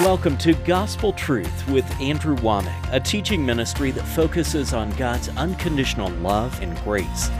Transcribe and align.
Welcome 0.00 0.36
to 0.38 0.52
Gospel 0.52 1.14
Truth 1.14 1.68
with 1.70 1.90
Andrew 1.98 2.36
Wommack, 2.36 2.92
a 2.92 3.00
teaching 3.00 3.44
ministry 3.44 3.90
that 3.92 4.04
focuses 4.04 4.74
on 4.74 4.90
God's 4.90 5.30
unconditional 5.30 6.10
love 6.10 6.60
and 6.60 6.78
grace. 6.84 7.30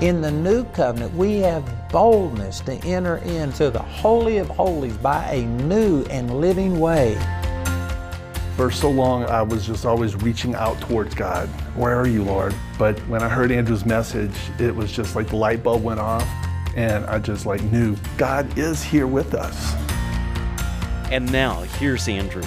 In 0.00 0.20
the 0.20 0.30
new 0.30 0.64
covenant, 0.64 1.14
we 1.14 1.36
have 1.36 1.88
boldness 1.88 2.60
to 2.62 2.72
enter 2.84 3.18
into 3.18 3.70
the 3.70 3.78
Holy 3.78 4.38
of 4.38 4.48
Holies 4.48 4.96
by 4.96 5.24
a 5.30 5.46
new 5.46 6.02
and 6.10 6.40
living 6.40 6.80
way. 6.80 7.16
For 8.56 8.72
so 8.72 8.90
long, 8.90 9.24
I 9.26 9.42
was 9.42 9.64
just 9.64 9.86
always 9.86 10.16
reaching 10.16 10.56
out 10.56 10.80
towards 10.80 11.14
God. 11.14 11.48
Where 11.76 11.96
are 11.96 12.08
you, 12.08 12.24
Lord? 12.24 12.56
But 12.76 12.98
when 13.08 13.22
I 13.22 13.28
heard 13.28 13.52
Andrew's 13.52 13.86
message, 13.86 14.34
it 14.58 14.74
was 14.74 14.90
just 14.90 15.14
like 15.14 15.28
the 15.28 15.36
light 15.36 15.62
bulb 15.62 15.84
went 15.84 16.00
off, 16.00 16.28
and 16.74 17.06
I 17.06 17.20
just 17.20 17.46
like 17.46 17.62
knew 17.62 17.96
God 18.18 18.58
is 18.58 18.82
here 18.82 19.06
with 19.06 19.32
us. 19.32 19.89
And 21.10 21.32
now, 21.32 21.62
here's 21.62 22.06
Andrew. 22.06 22.44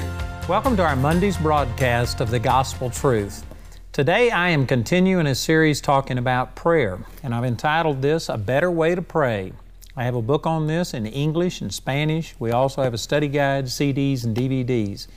Welcome 0.47 0.77
to 0.77 0.83
our 0.83 0.95
Monday's 0.95 1.35
broadcast 1.35 2.21
of 2.21 2.31
the 2.31 2.39
Gospel 2.39 2.89
Truth. 2.89 3.45
Today 3.91 4.31
I 4.31 4.51
am 4.51 4.65
continuing 4.65 5.27
a 5.27 5.35
series 5.35 5.81
talking 5.81 6.17
about 6.17 6.55
prayer, 6.55 6.99
and 7.23 7.35
I've 7.35 7.43
entitled 7.43 8.01
this 8.01 8.29
A 8.29 8.37
Better 8.37 8.71
Way 8.71 8.95
to 8.95 9.01
Pray. 9.01 9.51
I 9.97 10.05
have 10.05 10.15
a 10.15 10.21
book 10.21 10.47
on 10.47 10.67
this 10.67 10.93
in 10.93 11.05
English 11.05 11.59
and 11.59 11.73
Spanish. 11.73 12.35
We 12.39 12.51
also 12.51 12.83
have 12.83 12.93
a 12.93 12.97
study 12.97 13.27
guide, 13.27 13.65
CDs, 13.65 14.23
and 14.23 14.33
DVDs. 14.33 15.07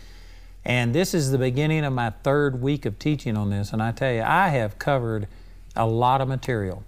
And 0.64 0.92
this 0.92 1.14
is 1.14 1.30
the 1.30 1.38
beginning 1.38 1.84
of 1.84 1.92
my 1.92 2.10
third 2.24 2.60
week 2.60 2.84
of 2.84 2.98
teaching 2.98 3.36
on 3.36 3.50
this, 3.50 3.72
and 3.72 3.80
I 3.80 3.92
tell 3.92 4.12
you, 4.12 4.22
I 4.22 4.48
have 4.48 4.80
covered 4.80 5.28
a 5.76 5.86
lot 5.86 6.20
of 6.20 6.26
material. 6.26 6.82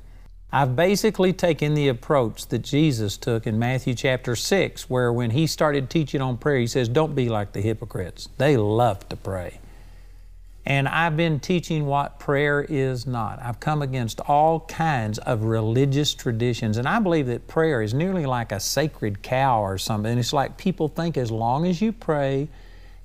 I've 0.51 0.75
basically 0.75 1.35
taken 1.35 1.75
the 1.75 1.89
approach 1.89 2.47
that 2.47 2.61
Jesus 2.61 3.19
took 3.19 3.47
in 3.47 3.59
Matthew 3.59 3.95
chapter 3.95 4.35
6, 4.35 4.89
where 4.89 5.13
when 5.13 5.31
He 5.31 5.47
started 5.47 5.91
teaching 5.91 6.23
on 6.23 6.39
prayer, 6.39 6.59
He 6.59 6.67
says, 6.67 6.89
Don't 6.89 7.15
be 7.15 7.29
like 7.29 7.53
the 7.53 7.61
hypocrites. 7.61 8.31
They 8.39 8.57
love 8.57 9.07
to 9.11 9.17
pray. 9.17 9.61
And 10.65 10.89
I've 10.89 11.17
been 11.17 11.39
teaching 11.39 11.87
what 11.87 12.19
prayer 12.19 12.63
is 12.67 13.07
not. 13.07 13.41
I've 13.43 13.61
come 13.61 13.83
against 13.83 14.21
all 14.21 14.61
kinds 14.61 15.19
of 15.19 15.45
religious 15.45 16.15
traditions, 16.15 16.79
and 16.79 16.89
I 16.89 16.99
believe 16.99 17.27
that 17.27 17.47
prayer 17.47 17.83
is 17.83 17.93
nearly 17.93 18.25
like 18.25 18.51
a 18.51 18.61
sacred 18.61 19.23
cow 19.23 19.63
or 19.63 19.77
something. 19.77 20.19
It's 20.19 20.33
like 20.33 20.57
people 20.57 20.89
think 20.89 21.19
as 21.19 21.31
long 21.31 21.67
as 21.67 21.83
you 21.83 21.93
pray, 21.93 22.49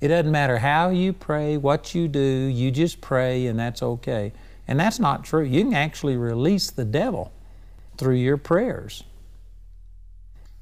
it 0.00 0.08
doesn't 0.08 0.32
matter 0.32 0.58
how 0.58 0.90
you 0.90 1.12
pray, 1.12 1.58
what 1.58 1.94
you 1.94 2.08
do, 2.08 2.20
you 2.20 2.70
just 2.70 3.02
pray, 3.02 3.46
and 3.46 3.58
that's 3.58 3.82
okay. 3.82 4.32
And 4.66 4.80
that's 4.80 4.98
not 4.98 5.24
true. 5.24 5.42
You 5.42 5.64
can 5.64 5.74
actually 5.74 6.16
release 6.16 6.70
the 6.70 6.84
devil 6.84 7.32
through 7.96 8.16
your 8.16 8.36
prayers. 8.36 9.04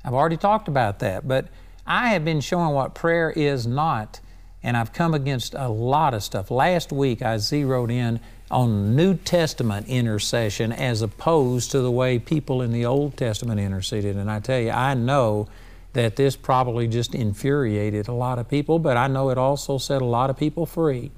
I've 0.04 0.14
already 0.14 0.36
talked 0.36 0.68
about 0.68 0.98
that, 0.98 1.28
but 1.28 1.48
I 1.86 2.08
have 2.08 2.24
been 2.24 2.40
showing 2.40 2.74
what 2.74 2.94
prayer 2.94 3.30
is 3.30 3.66
not, 3.66 4.20
and 4.62 4.76
I've 4.76 4.92
come 4.92 5.14
against 5.14 5.54
a 5.54 5.68
lot 5.68 6.14
of 6.14 6.22
stuff. 6.22 6.50
Last 6.50 6.92
week 6.92 7.22
I 7.22 7.38
zeroed 7.38 7.90
in 7.90 8.20
on 8.50 8.94
New 8.94 9.14
Testament 9.14 9.88
intercession 9.88 10.72
as 10.72 11.02
opposed 11.02 11.70
to 11.70 11.80
the 11.80 11.90
way 11.90 12.18
people 12.18 12.60
in 12.62 12.72
the 12.72 12.84
Old 12.84 13.16
Testament 13.16 13.60
interceded. 13.60 14.16
And 14.16 14.30
I 14.30 14.40
tell 14.40 14.60
you, 14.60 14.70
I 14.70 14.94
know 14.94 15.48
that 15.94 16.16
this 16.16 16.36
probably 16.36 16.86
just 16.86 17.14
infuriated 17.14 18.08
a 18.08 18.12
lot 18.12 18.38
of 18.38 18.48
people, 18.48 18.78
but 18.78 18.96
I 18.96 19.06
know 19.06 19.30
it 19.30 19.38
also 19.38 19.78
set 19.78 20.02
a 20.02 20.06
lot 20.06 20.30
of 20.30 20.36
people 20.36 20.66
free. 20.66 21.10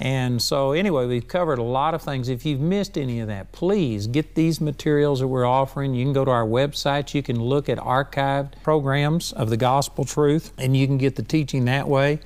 And 0.00 0.40
so, 0.40 0.72
anyway, 0.72 1.04
we've 1.04 1.28
covered 1.28 1.58
a 1.58 1.62
lot 1.62 1.92
of 1.92 2.00
things. 2.00 2.30
If 2.30 2.46
you've 2.46 2.60
missed 2.60 2.96
any 2.96 3.20
of 3.20 3.28
that, 3.28 3.52
please 3.52 4.06
get 4.06 4.34
these 4.34 4.58
materials 4.58 5.20
that 5.20 5.28
we're 5.28 5.44
offering. 5.44 5.94
You 5.94 6.06
can 6.06 6.14
go 6.14 6.24
to 6.24 6.30
our 6.30 6.46
website, 6.46 7.12
you 7.12 7.22
can 7.22 7.38
look 7.38 7.68
at 7.68 7.76
archived 7.76 8.54
programs 8.62 9.32
of 9.32 9.50
the 9.50 9.58
gospel 9.58 10.06
truth, 10.06 10.52
and 10.56 10.74
you 10.74 10.86
can 10.86 10.96
get 10.96 11.16
the 11.16 11.22
teaching 11.22 11.66
that 11.66 11.86
way. 11.86 12.20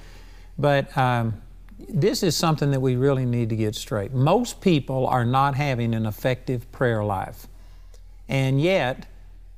But 0.56 0.96
um, 0.96 1.42
this 1.88 2.22
is 2.22 2.36
something 2.36 2.70
that 2.70 2.80
we 2.80 2.94
really 2.94 3.24
need 3.24 3.48
to 3.48 3.56
get 3.56 3.74
straight. 3.74 4.14
Most 4.14 4.60
people 4.60 5.08
are 5.08 5.24
not 5.24 5.56
having 5.56 5.96
an 5.96 6.06
effective 6.06 6.70
prayer 6.70 7.02
life, 7.02 7.48
and 8.28 8.60
yet 8.60 9.06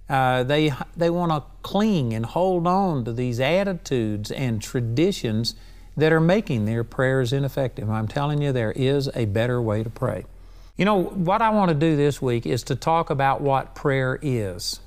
uh, 0.09 0.43
they, 0.43 0.72
they 0.97 1.10
want 1.10 1.32
to 1.32 1.43
cling 1.60 2.15
and 2.15 2.25
hold 2.25 2.66
on 2.66 3.05
to 3.05 3.12
these 3.12 3.41
attitudes 3.41 4.31
and 4.31 4.62
traditions 4.62 5.55
that 5.96 6.12
are 6.12 6.20
making 6.20 6.66
their 6.66 6.84
prayers 6.84 7.32
ineffective. 7.32 7.88
I'm 7.90 8.08
telling 8.08 8.42
you, 8.42 8.52
there 8.52 8.72
is 8.72 9.10
a 9.14 9.24
better 9.24 9.60
way 9.60 9.82
to 9.82 9.90
pray. 9.90 10.24
You 10.76 10.84
know, 10.84 11.02
what 11.02 11.40
I 11.40 11.50
want 11.50 11.70
to 11.70 11.74
do 11.74 11.96
this 11.96 12.20
week 12.20 12.44
is 12.44 12.62
to 12.64 12.76
talk 12.76 13.08
about 13.08 13.40
what 13.40 13.74
prayer 13.74 14.18
is. 14.20 14.80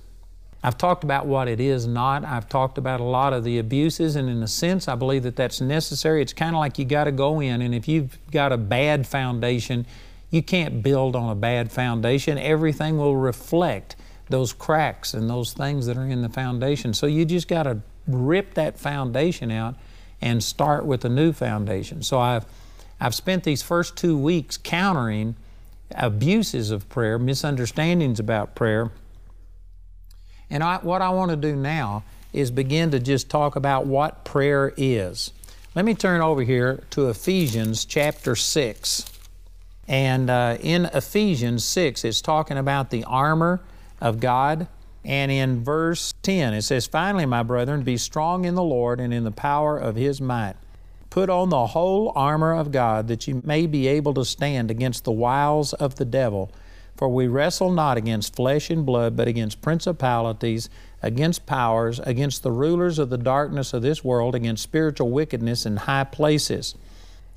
I've 0.61 0.77
talked 0.77 1.03
about 1.03 1.25
what 1.25 1.47
it 1.47 1.59
is 1.59 1.87
not. 1.87 2.25
I've 2.25 2.49
talked 2.49 2.77
about 2.77 2.99
a 2.99 3.03
lot 3.03 3.33
of 3.33 3.43
the 3.43 3.57
abuses, 3.59 4.15
and 4.15 4.29
in 4.29 4.43
a 4.43 4.47
sense, 4.47 4.87
I 4.87 4.95
believe 4.95 5.23
that 5.23 5.35
that's 5.35 5.61
necessary. 5.61 6.21
It's 6.21 6.33
kind 6.33 6.53
of 6.53 6.59
like 6.59 6.77
you 6.77 6.85
got 6.85 7.05
to 7.05 7.11
go 7.11 7.39
in, 7.39 7.61
and 7.61 7.73
if 7.73 7.87
you've 7.87 8.17
got 8.29 8.51
a 8.51 8.57
bad 8.57 9.07
foundation, 9.07 9.85
you 10.29 10.43
can't 10.43 10.83
build 10.83 11.15
on 11.15 11.29
a 11.29 11.35
bad 11.35 11.71
foundation. 11.71 12.37
Everything 12.37 12.97
will 12.97 13.15
reflect 13.15 13.95
those 14.29 14.53
cracks 14.53 15.13
and 15.13 15.29
those 15.29 15.53
things 15.53 15.85
that 15.87 15.97
are 15.97 16.05
in 16.05 16.21
the 16.21 16.29
foundation. 16.29 16.93
So 16.93 17.07
you 17.07 17.25
just 17.25 17.47
got 17.47 17.63
to 17.63 17.79
rip 18.05 18.53
that 18.55 18.77
foundation 18.77 19.51
out 19.51 19.75
and 20.21 20.43
start 20.43 20.85
with 20.85 21.05
a 21.05 21.09
new 21.09 21.31
foundation. 21.31 22.03
So 22.03 22.19
I've, 22.19 22.45
I've 22.99 23.15
spent 23.15 23.43
these 23.43 23.61
first 23.61 23.95
two 23.95 24.17
weeks 24.17 24.57
countering 24.57 25.35
abuses 25.91 26.71
of 26.71 26.87
prayer, 26.89 27.17
misunderstandings 27.17 28.19
about 28.19 28.55
prayer. 28.55 28.91
And 30.49 30.63
I, 30.63 30.77
what 30.77 31.01
I 31.01 31.09
want 31.09 31.31
to 31.31 31.37
do 31.37 31.55
now 31.55 32.03
is 32.33 32.51
begin 32.51 32.91
to 32.91 32.99
just 32.99 33.29
talk 33.29 33.55
about 33.55 33.85
what 33.85 34.23
prayer 34.23 34.73
is. 34.77 35.31
Let 35.75 35.85
me 35.85 35.93
turn 35.93 36.21
over 36.21 36.41
here 36.41 36.83
to 36.91 37.09
Ephesians 37.09 37.85
chapter 37.85 38.35
6. 38.35 39.05
And 39.87 40.29
uh, 40.29 40.57
in 40.61 40.85
Ephesians 40.85 41.63
6, 41.63 42.05
it's 42.05 42.21
talking 42.21 42.57
about 42.57 42.89
the 42.89 43.03
armor 43.05 43.61
of 43.99 44.19
God. 44.19 44.67
And 45.09 45.31
in 45.31 45.63
verse 45.63 46.13
10, 46.21 46.53
it 46.53 46.61
says, 46.61 46.85
Finally, 46.85 47.25
my 47.25 47.41
brethren, 47.41 47.81
be 47.81 47.97
strong 47.97 48.45
in 48.45 48.53
the 48.53 48.61
Lord 48.61 48.99
and 48.99 49.11
in 49.11 49.23
the 49.23 49.31
power 49.31 49.75
of 49.75 49.95
His 49.95 50.21
might. 50.21 50.53
Put 51.09 51.31
on 51.31 51.49
the 51.49 51.65
whole 51.65 52.13
armor 52.15 52.53
of 52.53 52.71
God 52.71 53.07
that 53.07 53.27
you 53.27 53.41
may 53.43 53.65
be 53.65 53.87
able 53.87 54.13
to 54.13 54.23
stand 54.23 54.69
against 54.69 55.05
the 55.05 55.11
wiles 55.11 55.73
of 55.73 55.95
the 55.95 56.05
devil. 56.05 56.51
For 56.95 57.09
we 57.09 57.25
wrestle 57.25 57.71
not 57.71 57.97
against 57.97 58.35
flesh 58.35 58.69
and 58.69 58.85
blood, 58.85 59.17
but 59.17 59.27
against 59.27 59.63
principalities, 59.63 60.69
against 61.01 61.47
powers, 61.47 61.97
against 62.01 62.43
the 62.43 62.51
rulers 62.51 62.99
of 62.99 63.09
the 63.09 63.17
darkness 63.17 63.73
of 63.73 63.81
this 63.81 64.03
world, 64.03 64.35
against 64.35 64.61
spiritual 64.61 65.09
wickedness 65.09 65.65
in 65.65 65.77
high 65.77 66.03
places. 66.03 66.75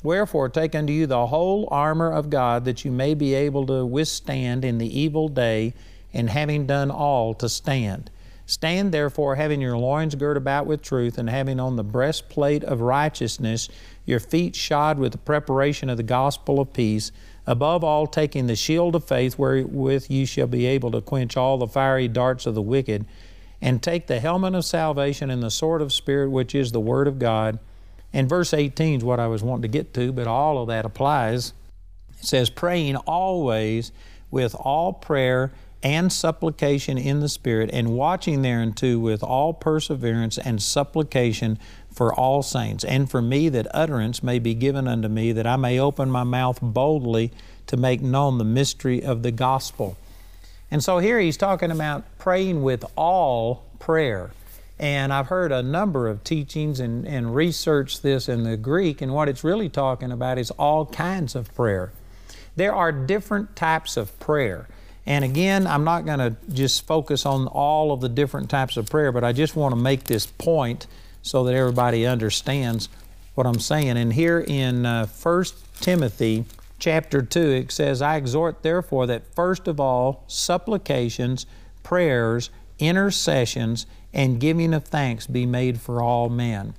Wherefore, 0.03 0.51
take 0.51 0.75
unto 0.75 0.93
you 0.93 1.07
the 1.07 1.29
whole 1.29 1.69
armor 1.71 2.13
of 2.13 2.29
God 2.29 2.67
that 2.67 2.85
you 2.85 2.91
may 2.91 3.15
be 3.15 3.33
able 3.33 3.65
to 3.69 3.87
withstand 3.87 4.63
in 4.63 4.77
the 4.77 5.01
evil 5.01 5.29
day 5.29 5.73
and 6.13 6.31
having 6.31 6.67
done 6.67 6.91
all 6.91 7.35
to 7.35 7.49
stand. 7.49 8.11
Stand 8.45 8.93
therefore, 8.93 9.37
having 9.37 9.61
your 9.61 9.79
loins 9.79 10.15
girt 10.15 10.37
about 10.37 10.67
with 10.67 10.83
truth, 10.83 11.17
and 11.17 11.31
having 11.31 11.61
on 11.61 11.77
the 11.77 11.85
breastplate 11.85 12.65
of 12.65 12.81
righteousness, 12.81 13.69
your 14.05 14.21
feet 14.21 14.57
shod 14.57 14.99
with 14.99 15.13
the 15.13 15.19
preparation 15.19 15.89
of 15.89 15.97
the 15.97 16.03
gospel 16.03 16.61
of 16.61 16.73
peace, 16.73 17.13
above 17.47 17.85
all, 17.85 18.07
taking 18.07 18.47
the 18.47 18.57
shield 18.57 18.95
of 18.95 19.05
faith, 19.05 19.39
wherewith 19.39 20.07
you 20.09 20.27
shall 20.27 20.49
be 20.49 20.67
able 20.67 20.91
to 20.91 21.01
quench 21.01 21.37
all 21.37 21.57
the 21.57 21.67
fiery 21.67 22.09
darts 22.09 22.45
of 22.45 22.55
the 22.55 22.63
wicked, 22.63 23.07
and 23.61 23.81
take 23.81 24.09
the 24.09 24.21
helmet 24.21 24.55
of 24.55 24.65
salvation 24.65 25.31
and 25.31 25.43
the 25.43 25.51
sword 25.51 25.81
of 25.81 25.93
Spirit, 25.93 26.31
which 26.31 26.55
is 26.55 26.73
the 26.73 26.81
Word 26.81 27.07
of 27.07 27.21
God. 27.21 27.61
And 28.13 28.29
verse 28.29 28.53
18 28.53 28.99
is 28.99 29.05
what 29.05 29.21
I 29.21 29.29
was 29.29 29.43
wanting 29.43 29.63
to 29.63 29.69
get 29.69 29.95
to, 29.95 30.13
but 30.13 30.27
all 30.27 30.61
of 30.61 30.69
that 30.69 30.85
applies. 30.85 31.55
It 32.19 32.27
says, 32.27 32.51
praying 32.51 32.97
always 32.97 33.93
with 34.31 34.55
all 34.57 34.93
prayer 34.93 35.53
and 35.83 36.13
supplication 36.13 36.97
in 36.97 37.21
the 37.21 37.29
Spirit, 37.29 37.71
and 37.73 37.97
watching 37.97 38.43
thereunto 38.43 38.99
with 38.99 39.23
all 39.23 39.53
perseverance 39.53 40.39
and 40.39 40.63
supplication 40.63 41.59
for 41.93 42.15
all 42.15 42.43
saints, 42.43 42.85
and 42.85 43.11
for 43.11 43.21
me 43.21 43.49
that 43.49 43.67
utterance 43.75 44.23
may 44.23 44.39
be 44.39 44.55
given 44.55 44.89
unto 44.89 45.09
me, 45.09 45.33
that 45.33 45.47
I 45.47 45.57
may 45.57 45.79
open 45.79 46.11
my 46.11 46.25
mouth 46.25 46.59
boldly 46.63 47.33
to 47.67 47.77
make 47.77 48.01
known 48.01 48.39
the 48.39 48.45
mystery 48.45 49.03
of 49.03 49.23
the 49.23 49.31
gospel. 49.31 49.97
And 50.71 50.83
so 50.83 50.99
here 50.99 51.21
he's 51.21 51.37
talking 51.37 51.71
about 51.71 52.05
praying 52.19 52.63
with 52.63 52.85
all 52.97 53.65
prayer. 53.79 54.31
And 54.79 55.13
I've 55.13 55.27
heard 55.27 55.53
a 55.53 55.63
number 55.63 56.09
of 56.09 56.25
teachings 56.25 56.81
and, 56.81 57.07
and 57.07 57.35
researched 57.35 58.03
this 58.03 58.29
in 58.29 58.43
the 58.45 58.57
Greek, 58.57 59.03
and 59.03 59.13
what 59.13 59.29
it's 59.29 59.45
really 59.45 59.69
talking 59.69 60.11
about 60.11 60.39
is 60.39 60.51
all 60.53 60.87
kinds 60.87 61.35
of 61.35 61.55
prayer. 61.55 61.93
There 62.57 62.75
are 62.75 62.91
different 62.91 63.55
types 63.55 63.97
of 63.97 64.19
prayer. 64.19 64.67
And 65.07 65.25
again, 65.25 65.67
I'm 65.67 65.85
not 65.85 66.05
going 66.05 66.21
to 66.21 66.37
just 66.53 66.87
focus 66.87 67.27
on 67.27 67.49
all 67.49 67.93
of 67.93 68.01
the 68.01 68.09
different 68.09 68.49
types 68.49 68.77
of 68.77 68.89
prayer, 68.89 69.11
but 69.11 69.25
I 69.25 69.33
just 69.33 69.57
want 69.57 69.75
to 69.75 69.81
make 69.81 70.05
this 70.05 70.27
point 70.27 70.87
so 71.23 71.45
that 71.45 71.55
everybody 71.55 72.07
understands 72.07 72.89
what 73.35 73.47
I'm 73.47 73.59
saying. 73.59 73.97
And 73.97 74.13
here 74.13 74.41
in 74.41 74.87
uh, 74.87 75.07
1 75.07 75.45
Timothy 75.81 76.45
chapter 76.79 77.23
2, 77.23 77.41
it 77.41 77.73
says, 77.73 78.03
I 78.03 78.17
exhort 78.17 78.63
therefore 78.63 79.07
that 79.07 79.35
first 79.35 79.67
of 79.67 79.81
all, 79.81 80.25
supplications, 80.29 81.47
prayers, 81.83 82.51
intercessions, 82.79 83.87
and 84.13 84.41
giving 84.41 84.75
of 84.75 84.85
thanks 84.85 85.27
be 85.27 85.47
made 85.47 85.81
for 85.81 86.03
all 86.03 86.29
men. 86.29 86.75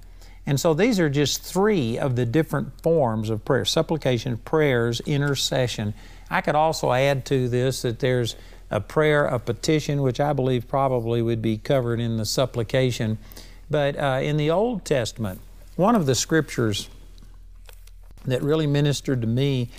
And 0.46 0.60
so 0.60 0.74
these 0.74 1.00
are 1.00 1.10
just 1.10 1.42
three 1.42 1.98
of 1.98 2.16
the 2.16 2.26
different 2.26 2.82
forms 2.82 3.30
of 3.30 3.46
prayer 3.46 3.66
supplication, 3.66 4.38
prayers, 4.38 5.00
intercession. 5.02 5.94
I 6.30 6.42
could 6.42 6.56
also 6.56 6.92
add 6.92 7.26
to 7.26 7.48
this 7.48 7.82
that 7.84 8.00
there's 8.00 8.36
a 8.70 8.80
prayer, 8.80 9.26
a 9.26 9.40
petition, 9.40 10.02
which 10.02 10.20
I 10.20 10.34
believe 10.34 10.68
probably 10.68 11.22
would 11.22 11.42
be 11.42 11.58
covered 11.58 12.00
in 12.00 12.18
the 12.18 12.26
supplication. 12.26 13.20
But 13.70 13.98
uh, 13.98 14.20
in 14.22 14.38
the 14.38 14.50
Old 14.50 14.84
Testament, 14.84 15.42
one 15.76 15.96
of 15.96 16.06
the 16.06 16.16
scriptures 16.16 16.90
that 18.26 18.42
really 18.42 18.68
ministered 18.68 19.22
to 19.22 19.28
me 19.28 19.70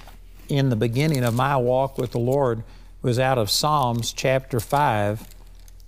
in 0.48 0.68
the 0.68 0.76
beginning 0.76 1.24
of 1.24 1.34
my 1.34 1.56
walk 1.56 1.98
with 1.98 2.12
the 2.12 2.18
Lord 2.18 2.62
was 3.02 3.18
out 3.18 3.38
of 3.38 3.50
Psalms 3.50 4.12
chapter 4.12 4.60
5. 4.60 5.28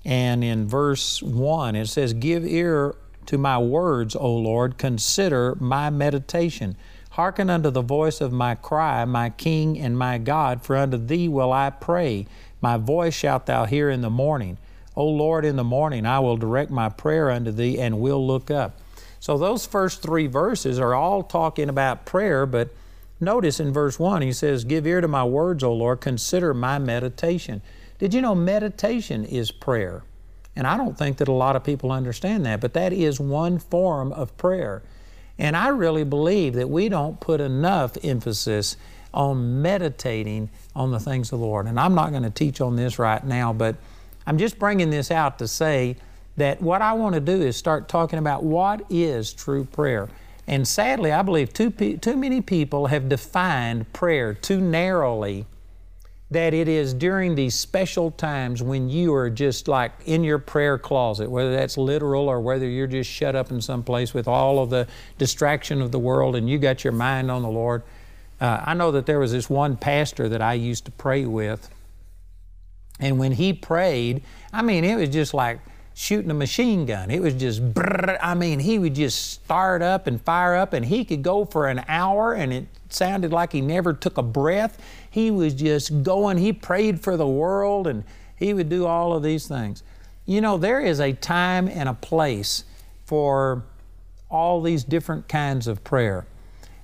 And 0.04 0.44
in 0.44 0.68
verse 0.68 1.22
1, 1.22 1.76
it 1.76 1.86
says, 1.86 2.12
Give 2.12 2.44
ear 2.46 2.94
to 3.26 3.38
my 3.38 3.58
words, 3.58 4.14
O 4.14 4.32
Lord, 4.32 4.78
consider 4.78 5.56
my 5.60 5.90
meditation. 5.90 6.76
Hearken 7.16 7.48
unto 7.48 7.70
the 7.70 7.80
voice 7.80 8.20
of 8.20 8.30
my 8.30 8.56
cry, 8.56 9.02
my 9.06 9.30
King 9.30 9.78
and 9.80 9.98
my 9.98 10.18
God, 10.18 10.62
for 10.62 10.76
unto 10.76 10.98
thee 10.98 11.28
will 11.28 11.50
I 11.50 11.70
pray. 11.70 12.26
My 12.60 12.76
voice 12.76 13.14
shalt 13.14 13.46
thou 13.46 13.64
hear 13.64 13.88
in 13.88 14.02
the 14.02 14.10
morning. 14.10 14.58
O 14.94 15.06
Lord, 15.06 15.46
in 15.46 15.56
the 15.56 15.64
morning 15.64 16.04
I 16.04 16.20
will 16.20 16.36
direct 16.36 16.70
my 16.70 16.90
prayer 16.90 17.30
unto 17.30 17.50
thee 17.50 17.78
and 17.78 18.00
will 18.00 18.26
look 18.26 18.50
up. 18.50 18.78
So 19.18 19.38
those 19.38 19.64
first 19.64 20.02
three 20.02 20.26
verses 20.26 20.78
are 20.78 20.94
all 20.94 21.22
talking 21.22 21.70
about 21.70 22.04
prayer, 22.04 22.44
but 22.44 22.68
notice 23.18 23.60
in 23.60 23.72
verse 23.72 23.98
1 23.98 24.20
he 24.20 24.32
says, 24.34 24.64
Give 24.64 24.86
ear 24.86 25.00
to 25.00 25.08
my 25.08 25.24
words, 25.24 25.64
O 25.64 25.72
Lord, 25.72 26.02
consider 26.02 26.52
my 26.52 26.78
meditation. 26.78 27.62
Did 27.98 28.12
you 28.12 28.20
know 28.20 28.34
meditation 28.34 29.24
is 29.24 29.50
prayer? 29.50 30.02
And 30.54 30.66
I 30.66 30.76
don't 30.76 30.98
think 30.98 31.16
that 31.16 31.28
a 31.28 31.32
lot 31.32 31.56
of 31.56 31.64
people 31.64 31.92
understand 31.92 32.44
that, 32.44 32.60
but 32.60 32.74
that 32.74 32.92
is 32.92 33.18
one 33.18 33.58
form 33.58 34.12
of 34.12 34.36
prayer. 34.36 34.82
And 35.38 35.56
I 35.56 35.68
really 35.68 36.04
believe 36.04 36.54
that 36.54 36.70
we 36.70 36.88
don't 36.88 37.20
put 37.20 37.40
enough 37.40 37.96
emphasis 38.02 38.76
on 39.12 39.62
meditating 39.62 40.50
on 40.74 40.90
the 40.90 41.00
things 41.00 41.32
of 41.32 41.40
the 41.40 41.46
Lord. 41.46 41.66
And 41.66 41.78
I'm 41.78 41.94
not 41.94 42.10
going 42.10 42.22
to 42.22 42.30
teach 42.30 42.60
on 42.60 42.76
this 42.76 42.98
right 42.98 43.24
now, 43.24 43.52
but 43.52 43.76
I'm 44.26 44.38
just 44.38 44.58
bringing 44.58 44.90
this 44.90 45.10
out 45.10 45.38
to 45.38 45.48
say 45.48 45.96
that 46.36 46.60
what 46.60 46.82
I 46.82 46.92
want 46.92 47.14
to 47.14 47.20
do 47.20 47.40
is 47.40 47.56
start 47.56 47.88
talking 47.88 48.18
about 48.18 48.44
what 48.44 48.84
is 48.90 49.32
true 49.32 49.64
prayer. 49.64 50.08
And 50.46 50.66
sadly, 50.66 51.12
I 51.12 51.22
believe 51.22 51.52
too, 51.52 51.70
too 51.70 52.16
many 52.16 52.40
people 52.40 52.86
have 52.86 53.08
defined 53.08 53.92
prayer 53.92 54.34
too 54.34 54.60
narrowly 54.60 55.46
that 56.30 56.52
it 56.52 56.66
is 56.66 56.92
during 56.92 57.36
these 57.36 57.54
special 57.54 58.10
times 58.10 58.62
when 58.62 58.88
you 58.88 59.14
are 59.14 59.30
just 59.30 59.68
like 59.68 59.92
in 60.06 60.24
your 60.24 60.38
prayer 60.38 60.76
closet, 60.76 61.30
whether 61.30 61.52
that's 61.52 61.78
literal 61.78 62.28
or 62.28 62.40
whether 62.40 62.68
you're 62.68 62.88
just 62.88 63.08
shut 63.08 63.36
up 63.36 63.52
in 63.52 63.60
some 63.60 63.82
place 63.84 64.12
with 64.12 64.26
all 64.26 64.58
of 64.58 64.70
the 64.70 64.88
distraction 65.18 65.80
of 65.80 65.92
the 65.92 65.98
world 65.98 66.34
and 66.34 66.50
you 66.50 66.58
got 66.58 66.82
your 66.82 66.92
mind 66.92 67.30
on 67.30 67.42
the 67.42 67.48
Lord. 67.48 67.82
Uh, 68.40 68.60
I 68.64 68.74
know 68.74 68.90
that 68.92 69.06
there 69.06 69.20
was 69.20 69.32
this 69.32 69.48
one 69.48 69.76
pastor 69.76 70.28
that 70.28 70.42
I 70.42 70.54
used 70.54 70.84
to 70.86 70.90
pray 70.90 71.24
with, 71.24 71.70
and 72.98 73.18
when 73.18 73.32
he 73.32 73.52
prayed, 73.52 74.22
I 74.52 74.62
mean, 74.62 74.84
it 74.84 74.96
was 74.96 75.08
just 75.08 75.32
like 75.32 75.60
shooting 75.94 76.30
a 76.30 76.34
machine 76.34 76.84
gun. 76.84 77.10
It 77.10 77.22
was 77.22 77.34
just, 77.34 77.72
brrr, 77.72 78.18
I 78.20 78.34
mean, 78.34 78.58
he 78.58 78.78
would 78.78 78.94
just 78.94 79.32
start 79.32 79.80
up 79.80 80.06
and 80.06 80.20
fire 80.20 80.54
up, 80.54 80.74
and 80.74 80.84
he 80.84 81.04
could 81.04 81.22
go 81.22 81.44
for 81.46 81.68
an 81.68 81.84
hour, 81.88 82.34
and 82.34 82.52
it 82.52 82.66
sounded 82.90 83.32
like 83.32 83.52
he 83.52 83.62
never 83.62 83.94
took 83.94 84.18
a 84.18 84.22
breath. 84.22 84.78
He 85.16 85.30
was 85.30 85.54
just 85.54 86.02
going. 86.02 86.36
He 86.36 86.52
prayed 86.52 87.00
for 87.00 87.16
the 87.16 87.26
world 87.26 87.86
and 87.86 88.04
he 88.36 88.52
would 88.52 88.68
do 88.68 88.84
all 88.84 89.14
of 89.14 89.22
these 89.22 89.48
things. 89.48 89.82
You 90.26 90.42
know, 90.42 90.58
there 90.58 90.78
is 90.78 91.00
a 91.00 91.14
time 91.14 91.68
and 91.68 91.88
a 91.88 91.94
place 91.94 92.64
for 93.06 93.62
all 94.28 94.60
these 94.60 94.84
different 94.84 95.26
kinds 95.26 95.68
of 95.68 95.82
prayer. 95.82 96.26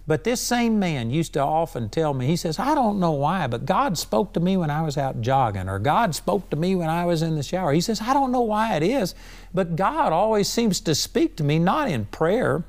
But 0.06 0.24
this 0.24 0.40
same 0.40 0.78
man 0.78 1.10
used 1.10 1.34
to 1.34 1.40
often 1.40 1.90
tell 1.90 2.14
me, 2.14 2.26
he 2.26 2.36
says, 2.36 2.58
I 2.58 2.74
don't 2.74 2.98
know 2.98 3.10
why, 3.10 3.48
but 3.48 3.66
God 3.66 3.98
spoke 3.98 4.32
to 4.32 4.40
me 4.40 4.56
when 4.56 4.70
I 4.70 4.80
was 4.80 4.96
out 4.96 5.20
jogging, 5.20 5.68
or 5.68 5.78
God 5.78 6.14
spoke 6.14 6.48
to 6.48 6.56
me 6.56 6.74
when 6.74 6.88
I 6.88 7.04
was 7.04 7.20
in 7.20 7.36
the 7.36 7.42
shower. 7.42 7.74
He 7.74 7.82
says, 7.82 8.00
I 8.00 8.14
don't 8.14 8.32
know 8.32 8.40
why 8.40 8.76
it 8.76 8.82
is, 8.82 9.14
but 9.52 9.76
God 9.76 10.10
always 10.10 10.48
seems 10.48 10.80
to 10.80 10.94
speak 10.94 11.36
to 11.36 11.44
me, 11.44 11.58
not 11.58 11.90
in 11.90 12.06
prayer, 12.06 12.64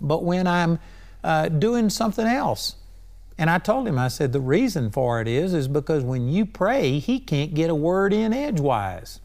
but 0.00 0.24
when 0.24 0.46
I'm 0.46 0.78
uh, 1.22 1.50
doing 1.50 1.90
something 1.90 2.26
else. 2.26 2.76
And 3.36 3.50
I 3.50 3.58
told 3.58 3.88
him, 3.88 3.98
I 3.98 4.08
said, 4.08 4.32
the 4.32 4.40
reason 4.40 4.90
for 4.90 5.20
it 5.20 5.26
is, 5.26 5.54
is 5.54 5.66
because 5.66 6.04
when 6.04 6.28
you 6.28 6.46
pray, 6.46 6.98
he 6.98 7.18
can't 7.18 7.52
get 7.52 7.68
a 7.68 7.74
word 7.74 8.12
in 8.12 8.32
edgewise. 8.32 9.20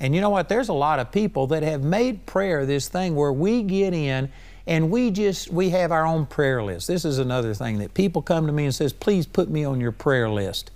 And 0.00 0.14
you 0.14 0.20
know 0.20 0.30
what? 0.30 0.48
There's 0.48 0.68
a 0.68 0.74
lot 0.74 0.98
of 0.98 1.12
people 1.12 1.46
that 1.48 1.62
have 1.62 1.82
made 1.82 2.26
prayer 2.26 2.66
this 2.66 2.88
thing 2.88 3.14
where 3.14 3.32
we 3.32 3.62
get 3.62 3.94
in 3.94 4.30
and 4.66 4.90
we 4.90 5.10
just 5.10 5.50
we 5.50 5.70
have 5.70 5.92
our 5.92 6.04
own 6.04 6.26
prayer 6.26 6.62
list. 6.62 6.88
This 6.88 7.04
is 7.04 7.18
another 7.18 7.54
thing 7.54 7.78
that 7.78 7.94
people 7.94 8.20
come 8.20 8.46
to 8.46 8.52
me 8.52 8.64
and 8.64 8.74
says, 8.74 8.92
"Please 8.92 9.26
put 9.26 9.48
me 9.48 9.64
on 9.64 9.80
your 9.80 9.92
prayer 9.92 10.28
list." 10.28 10.70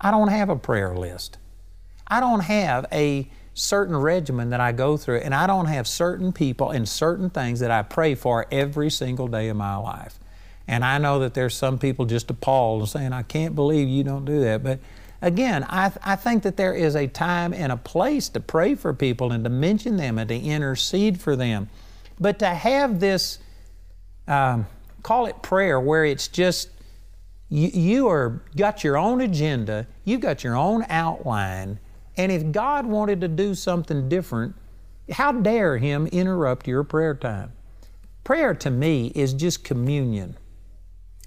I 0.00 0.10
don't 0.10 0.28
have 0.28 0.48
a 0.48 0.56
prayer 0.56 0.96
list. 0.96 1.38
I 2.06 2.20
don't 2.20 2.40
have 2.40 2.86
a 2.92 3.30
certain 3.54 3.96
regimen 3.96 4.50
that 4.50 4.60
I 4.60 4.72
go 4.72 4.96
through, 4.96 5.18
and 5.18 5.34
I 5.34 5.46
don't 5.46 5.66
have 5.66 5.86
certain 5.86 6.32
people 6.32 6.70
and 6.70 6.88
certain 6.88 7.30
things 7.30 7.60
that 7.60 7.70
I 7.70 7.82
pray 7.82 8.14
for 8.14 8.46
every 8.50 8.90
single 8.90 9.28
day 9.28 9.48
of 9.48 9.56
my 9.56 9.76
life. 9.76 10.18
And 10.68 10.84
I 10.84 10.98
know 10.98 11.20
that 11.20 11.34
there's 11.34 11.54
some 11.54 11.78
people 11.78 12.06
just 12.06 12.30
appalled 12.30 12.80
and 12.80 12.88
saying, 12.88 13.12
I 13.12 13.22
can't 13.22 13.54
believe 13.54 13.88
you 13.88 14.02
don't 14.02 14.24
do 14.24 14.40
that. 14.40 14.62
But 14.64 14.80
again, 15.22 15.64
I, 15.68 15.90
th- 15.90 16.00
I 16.04 16.16
think 16.16 16.42
that 16.42 16.56
there 16.56 16.74
is 16.74 16.96
a 16.96 17.06
time 17.06 17.52
and 17.52 17.70
a 17.70 17.76
place 17.76 18.28
to 18.30 18.40
pray 18.40 18.74
for 18.74 18.92
people 18.92 19.32
and 19.32 19.44
to 19.44 19.50
mention 19.50 19.96
them 19.96 20.18
and 20.18 20.28
to 20.28 20.36
intercede 20.36 21.20
for 21.20 21.36
them. 21.36 21.68
But 22.18 22.38
to 22.40 22.48
have 22.48 22.98
this, 22.98 23.38
um, 24.26 24.66
call 25.02 25.26
it 25.26 25.40
prayer, 25.42 25.78
where 25.80 26.04
it's 26.04 26.26
just 26.28 26.70
you, 27.48 27.68
you 27.68 28.08
are 28.08 28.42
got 28.56 28.82
your 28.82 28.96
own 28.96 29.20
agenda, 29.20 29.86
you've 30.04 30.20
got 30.20 30.42
your 30.42 30.56
own 30.56 30.84
outline, 30.88 31.78
and 32.16 32.32
if 32.32 32.50
God 32.50 32.86
wanted 32.86 33.20
to 33.20 33.28
do 33.28 33.54
something 33.54 34.08
different, 34.08 34.56
how 35.12 35.32
dare 35.32 35.78
Him 35.78 36.06
interrupt 36.08 36.66
your 36.66 36.82
prayer 36.82 37.14
time? 37.14 37.52
Prayer 38.24 38.54
to 38.54 38.70
me 38.70 39.12
is 39.14 39.32
just 39.32 39.62
communion. 39.62 40.36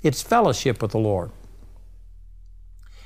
It's 0.02 0.22
fellowship 0.22 0.82
with 0.82 0.92
the 0.92 1.00
Lord. 1.00 1.32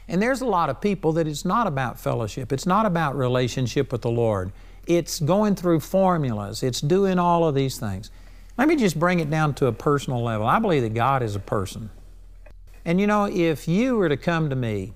And 0.07 0.22
there's 0.22 0.42
a 0.42 0.45
lot 0.45 0.69
of 0.69 0.81
people 0.81 1.13
that 1.13 1.28
it's 1.28 1.45
not 1.45 1.66
about 1.66 2.00
fellowship, 2.00 2.51
it's 2.51 2.66
not 2.66 2.86
about 2.86 3.16
relationship 3.16 3.92
with 3.92 4.01
the 4.01 4.12
Lord. 4.12 4.51
It's 4.86 5.19
going 5.22 5.56
through 5.56 5.80
formulas, 5.80 6.62
it's 6.62 6.81
doing 6.81 7.20
all 7.20 7.48
of 7.48 7.56
these 7.56 7.77
things. 7.77 8.12
Let 8.58 8.67
me 8.67 8.75
just 8.75 9.00
bring 9.00 9.20
it 9.20 9.29
down 9.29 9.56
to 9.56 9.67
a 9.67 9.72
personal 9.72 10.22
level. 10.22 10.46
I 10.46 10.60
believe 10.60 10.84
that 10.84 10.94
God 10.94 11.24
is 11.24 11.36
a 11.36 11.39
person. 11.39 11.89
And 12.86 13.00
you 13.00 13.08
know, 13.08 13.25
if 13.25 13.67
you 13.67 13.96
were 13.96 14.10
to 14.10 14.17
come 14.17 14.50
to 14.50 14.56
me 14.56 14.94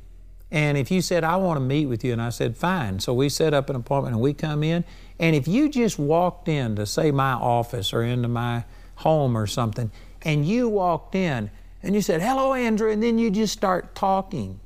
and 0.52 0.78
if 0.78 0.92
you 0.92 1.02
said, 1.02 1.24
I 1.24 1.36
want 1.36 1.58
to 1.58 1.62
meet 1.62 1.88
with 1.88 2.06
you, 2.06 2.14
and 2.14 2.22
I 2.22 2.30
said, 2.30 2.56
fine. 2.56 3.00
So 3.00 3.14
we 3.14 3.28
set 3.28 3.54
up 3.54 3.70
an 3.70 3.76
appointment 3.76 4.16
and 4.16 4.22
we 4.22 4.34
come 4.34 4.64
in. 4.64 4.86
And 5.20 5.36
if 5.36 5.48
you 5.48 5.68
just 5.68 6.00
walked 6.00 6.48
in 6.48 6.76
to, 6.78 6.86
say, 6.86 7.12
my 7.12 7.34
office 7.34 7.92
or 7.92 8.02
into 8.02 8.30
my 8.30 8.64
home 8.96 9.38
or 9.38 9.46
something, 9.46 9.92
and 10.22 10.46
you 10.46 10.70
walked 10.70 11.16
in 11.16 11.52
and 11.84 11.96
you 11.96 12.02
said, 12.02 12.22
hello, 12.22 12.54
Andrew, 12.54 12.92
and 12.92 13.02
then 13.02 13.18
you 13.18 13.30
just 13.30 13.54
start 13.54 13.96
talking. 13.96 14.60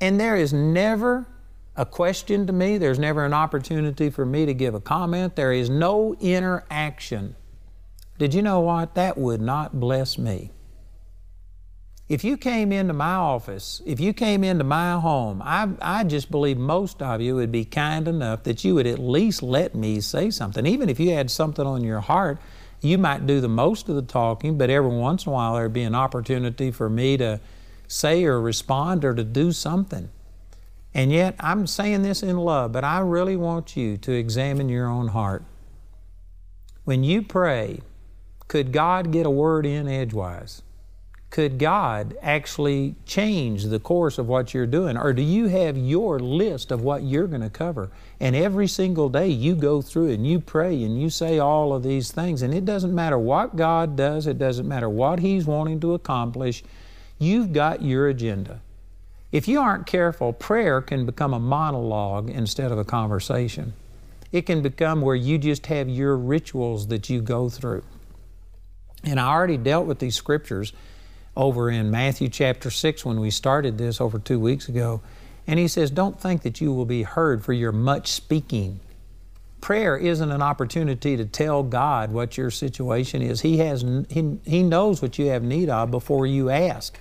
And 0.00 0.20
there 0.20 0.36
is 0.36 0.52
never 0.52 1.26
a 1.76 1.84
question 1.84 2.46
to 2.46 2.52
me, 2.52 2.78
there's 2.78 2.98
never 2.98 3.24
an 3.24 3.34
opportunity 3.34 4.08
for 4.08 4.24
me 4.24 4.46
to 4.46 4.54
give 4.54 4.74
a 4.74 4.80
comment, 4.80 5.34
there 5.34 5.52
is 5.52 5.68
no 5.68 6.14
interaction. 6.20 7.34
Did 8.18 8.32
you 8.32 8.42
know 8.42 8.60
what? 8.60 8.94
That 8.94 9.18
would 9.18 9.40
not 9.40 9.80
bless 9.80 10.16
me. 10.16 10.52
If 12.08 12.22
you 12.22 12.36
came 12.36 12.70
into 12.70 12.92
my 12.92 13.14
office, 13.14 13.80
if 13.86 13.98
you 13.98 14.12
came 14.12 14.44
into 14.44 14.62
my 14.62 15.00
home, 15.00 15.40
I, 15.42 15.70
I 15.80 16.04
just 16.04 16.30
believe 16.30 16.58
most 16.58 17.00
of 17.00 17.20
you 17.20 17.34
would 17.36 17.50
be 17.50 17.64
kind 17.64 18.06
enough 18.06 18.42
that 18.44 18.62
you 18.62 18.74
would 18.74 18.86
at 18.86 18.98
least 18.98 19.42
let 19.42 19.74
me 19.74 20.00
say 20.00 20.30
something. 20.30 20.66
Even 20.66 20.90
if 20.90 21.00
you 21.00 21.12
had 21.12 21.30
something 21.30 21.66
on 21.66 21.82
your 21.82 22.00
heart, 22.00 22.38
you 22.84 22.98
might 22.98 23.26
do 23.26 23.40
the 23.40 23.48
most 23.48 23.88
of 23.88 23.94
the 23.94 24.02
talking, 24.02 24.58
but 24.58 24.70
every 24.70 24.90
once 24.90 25.26
in 25.26 25.30
a 25.30 25.32
while 25.32 25.54
there'd 25.54 25.72
be 25.72 25.82
an 25.82 25.94
opportunity 25.94 26.70
for 26.70 26.90
me 26.90 27.16
to 27.16 27.40
say 27.86 28.24
or 28.24 28.40
respond 28.40 29.04
or 29.04 29.14
to 29.14 29.24
do 29.24 29.52
something. 29.52 30.10
And 30.92 31.10
yet, 31.10 31.34
I'm 31.40 31.66
saying 31.66 32.02
this 32.02 32.22
in 32.22 32.36
love, 32.36 32.72
but 32.72 32.84
I 32.84 33.00
really 33.00 33.36
want 33.36 33.76
you 33.76 33.96
to 33.98 34.12
examine 34.12 34.68
your 34.68 34.88
own 34.88 35.08
heart. 35.08 35.44
When 36.84 37.02
you 37.02 37.22
pray, 37.22 37.80
could 38.46 38.72
God 38.72 39.10
get 39.10 39.26
a 39.26 39.30
word 39.30 39.66
in 39.66 39.88
edgewise? 39.88 40.62
Could 41.34 41.58
God 41.58 42.16
actually 42.22 42.94
change 43.06 43.64
the 43.64 43.80
course 43.80 44.18
of 44.18 44.28
what 44.28 44.54
you're 44.54 44.68
doing? 44.68 44.96
Or 44.96 45.12
do 45.12 45.20
you 45.20 45.48
have 45.48 45.76
your 45.76 46.20
list 46.20 46.70
of 46.70 46.82
what 46.82 47.02
you're 47.02 47.26
going 47.26 47.40
to 47.40 47.50
cover? 47.50 47.90
And 48.20 48.36
every 48.36 48.68
single 48.68 49.08
day 49.08 49.26
you 49.26 49.56
go 49.56 49.82
through 49.82 50.10
and 50.10 50.24
you 50.24 50.38
pray 50.38 50.80
and 50.84 51.02
you 51.02 51.10
say 51.10 51.40
all 51.40 51.72
of 51.72 51.82
these 51.82 52.12
things. 52.12 52.42
And 52.42 52.54
it 52.54 52.64
doesn't 52.64 52.94
matter 52.94 53.18
what 53.18 53.56
God 53.56 53.96
does, 53.96 54.28
it 54.28 54.38
doesn't 54.38 54.68
matter 54.68 54.88
what 54.88 55.18
He's 55.18 55.44
wanting 55.44 55.80
to 55.80 55.94
accomplish, 55.94 56.62
you've 57.18 57.52
got 57.52 57.82
your 57.82 58.06
agenda. 58.06 58.60
If 59.32 59.48
you 59.48 59.58
aren't 59.58 59.86
careful, 59.86 60.32
prayer 60.32 60.80
can 60.80 61.04
become 61.04 61.34
a 61.34 61.40
monologue 61.40 62.30
instead 62.30 62.70
of 62.70 62.78
a 62.78 62.84
conversation. 62.84 63.72
It 64.30 64.46
can 64.46 64.62
become 64.62 65.00
where 65.00 65.16
you 65.16 65.38
just 65.38 65.66
have 65.66 65.88
your 65.88 66.16
rituals 66.16 66.86
that 66.86 67.10
you 67.10 67.20
go 67.20 67.48
through. 67.48 67.82
And 69.02 69.18
I 69.18 69.26
already 69.26 69.56
dealt 69.56 69.86
with 69.86 69.98
these 69.98 70.14
scriptures 70.14 70.72
over 71.36 71.70
in 71.70 71.90
Matthew 71.90 72.28
chapter 72.28 72.70
6 72.70 73.04
when 73.04 73.20
we 73.20 73.30
started 73.30 73.78
this 73.78 74.00
over 74.00 74.18
two 74.18 74.38
weeks 74.38 74.68
ago. 74.68 75.00
And 75.46 75.58
he 75.58 75.68
says, 75.68 75.90
Don't 75.90 76.20
think 76.20 76.42
that 76.42 76.60
you 76.60 76.72
will 76.72 76.86
be 76.86 77.02
heard 77.02 77.44
for 77.44 77.52
your 77.52 77.72
much 77.72 78.08
speaking. 78.12 78.80
Prayer 79.60 79.96
isn't 79.96 80.30
an 80.30 80.42
opportunity 80.42 81.16
to 81.16 81.24
tell 81.24 81.62
God 81.62 82.12
what 82.12 82.36
your 82.36 82.50
situation 82.50 83.22
is. 83.22 83.40
He, 83.40 83.58
has, 83.58 83.82
he, 84.10 84.38
he 84.44 84.62
knows 84.62 85.00
what 85.00 85.18
you 85.18 85.28
have 85.28 85.42
need 85.42 85.70
of 85.70 85.90
before 85.90 86.26
you 86.26 86.50
ask. 86.50 86.98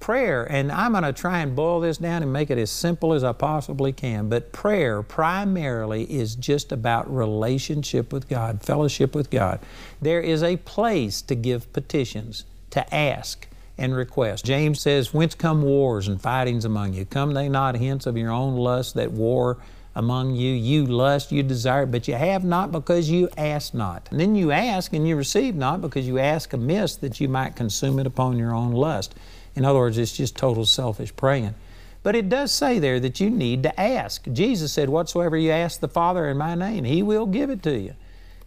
Prayer, 0.00 0.44
and 0.44 0.70
I'm 0.70 0.92
going 0.92 1.04
to 1.04 1.12
try 1.12 1.40
and 1.40 1.56
boil 1.56 1.80
this 1.80 1.98
down 1.98 2.22
and 2.22 2.32
make 2.32 2.50
it 2.50 2.58
as 2.58 2.70
simple 2.70 3.12
as 3.12 3.24
I 3.24 3.32
possibly 3.32 3.92
can, 3.92 4.28
but 4.28 4.52
prayer 4.52 5.02
primarily 5.02 6.04
is 6.04 6.36
just 6.36 6.70
about 6.70 7.12
relationship 7.12 8.12
with 8.12 8.28
God, 8.28 8.62
fellowship 8.62 9.14
with 9.14 9.28
God. 9.28 9.58
There 10.00 10.20
is 10.20 10.42
a 10.42 10.56
place 10.58 11.20
to 11.22 11.34
give 11.34 11.72
petitions, 11.72 12.44
to 12.70 12.94
ask 12.94 13.48
and 13.78 13.94
request. 13.94 14.44
James 14.44 14.80
says, 14.80 15.14
Whence 15.14 15.34
come 15.34 15.62
wars 15.62 16.08
and 16.08 16.20
fightings 16.20 16.64
among 16.64 16.94
you? 16.94 17.04
Come 17.04 17.32
they 17.32 17.48
not 17.48 17.76
hence 17.76 18.06
of 18.06 18.16
your 18.16 18.32
own 18.32 18.56
lust 18.56 18.94
that 18.94 19.12
war 19.12 19.58
among 19.94 20.34
you? 20.34 20.52
You 20.52 20.84
lust, 20.86 21.30
you 21.30 21.42
desire, 21.42 21.86
but 21.86 22.08
you 22.08 22.14
have 22.14 22.44
not 22.44 22.72
because 22.72 23.08
you 23.08 23.28
ask 23.38 23.72
not. 23.72 24.08
And 24.10 24.18
then 24.18 24.34
you 24.34 24.50
ask 24.50 24.92
and 24.92 25.06
you 25.06 25.16
receive 25.16 25.54
not 25.54 25.80
because 25.80 26.06
you 26.06 26.18
ask 26.18 26.52
amiss 26.52 26.96
that 26.96 27.20
you 27.20 27.28
might 27.28 27.56
consume 27.56 27.98
it 27.98 28.06
upon 28.06 28.36
your 28.36 28.54
own 28.54 28.72
lust. 28.72 29.14
In 29.54 29.64
other 29.64 29.78
words, 29.78 29.98
it's 29.98 30.16
just 30.16 30.36
total 30.36 30.64
selfish 30.64 31.14
praying. 31.14 31.54
But 32.02 32.16
it 32.16 32.28
does 32.28 32.52
say 32.52 32.78
there 32.78 33.00
that 33.00 33.20
you 33.20 33.30
need 33.30 33.62
to 33.64 33.80
ask. 33.80 34.26
Jesus 34.32 34.72
said, 34.72 34.88
Whatsoever 34.88 35.36
you 35.36 35.50
ask 35.50 35.80
the 35.80 35.88
Father 35.88 36.28
in 36.28 36.36
my 36.36 36.54
name, 36.54 36.84
He 36.84 37.02
will 37.02 37.26
give 37.26 37.50
it 37.50 37.62
to 37.64 37.78
you. 37.78 37.94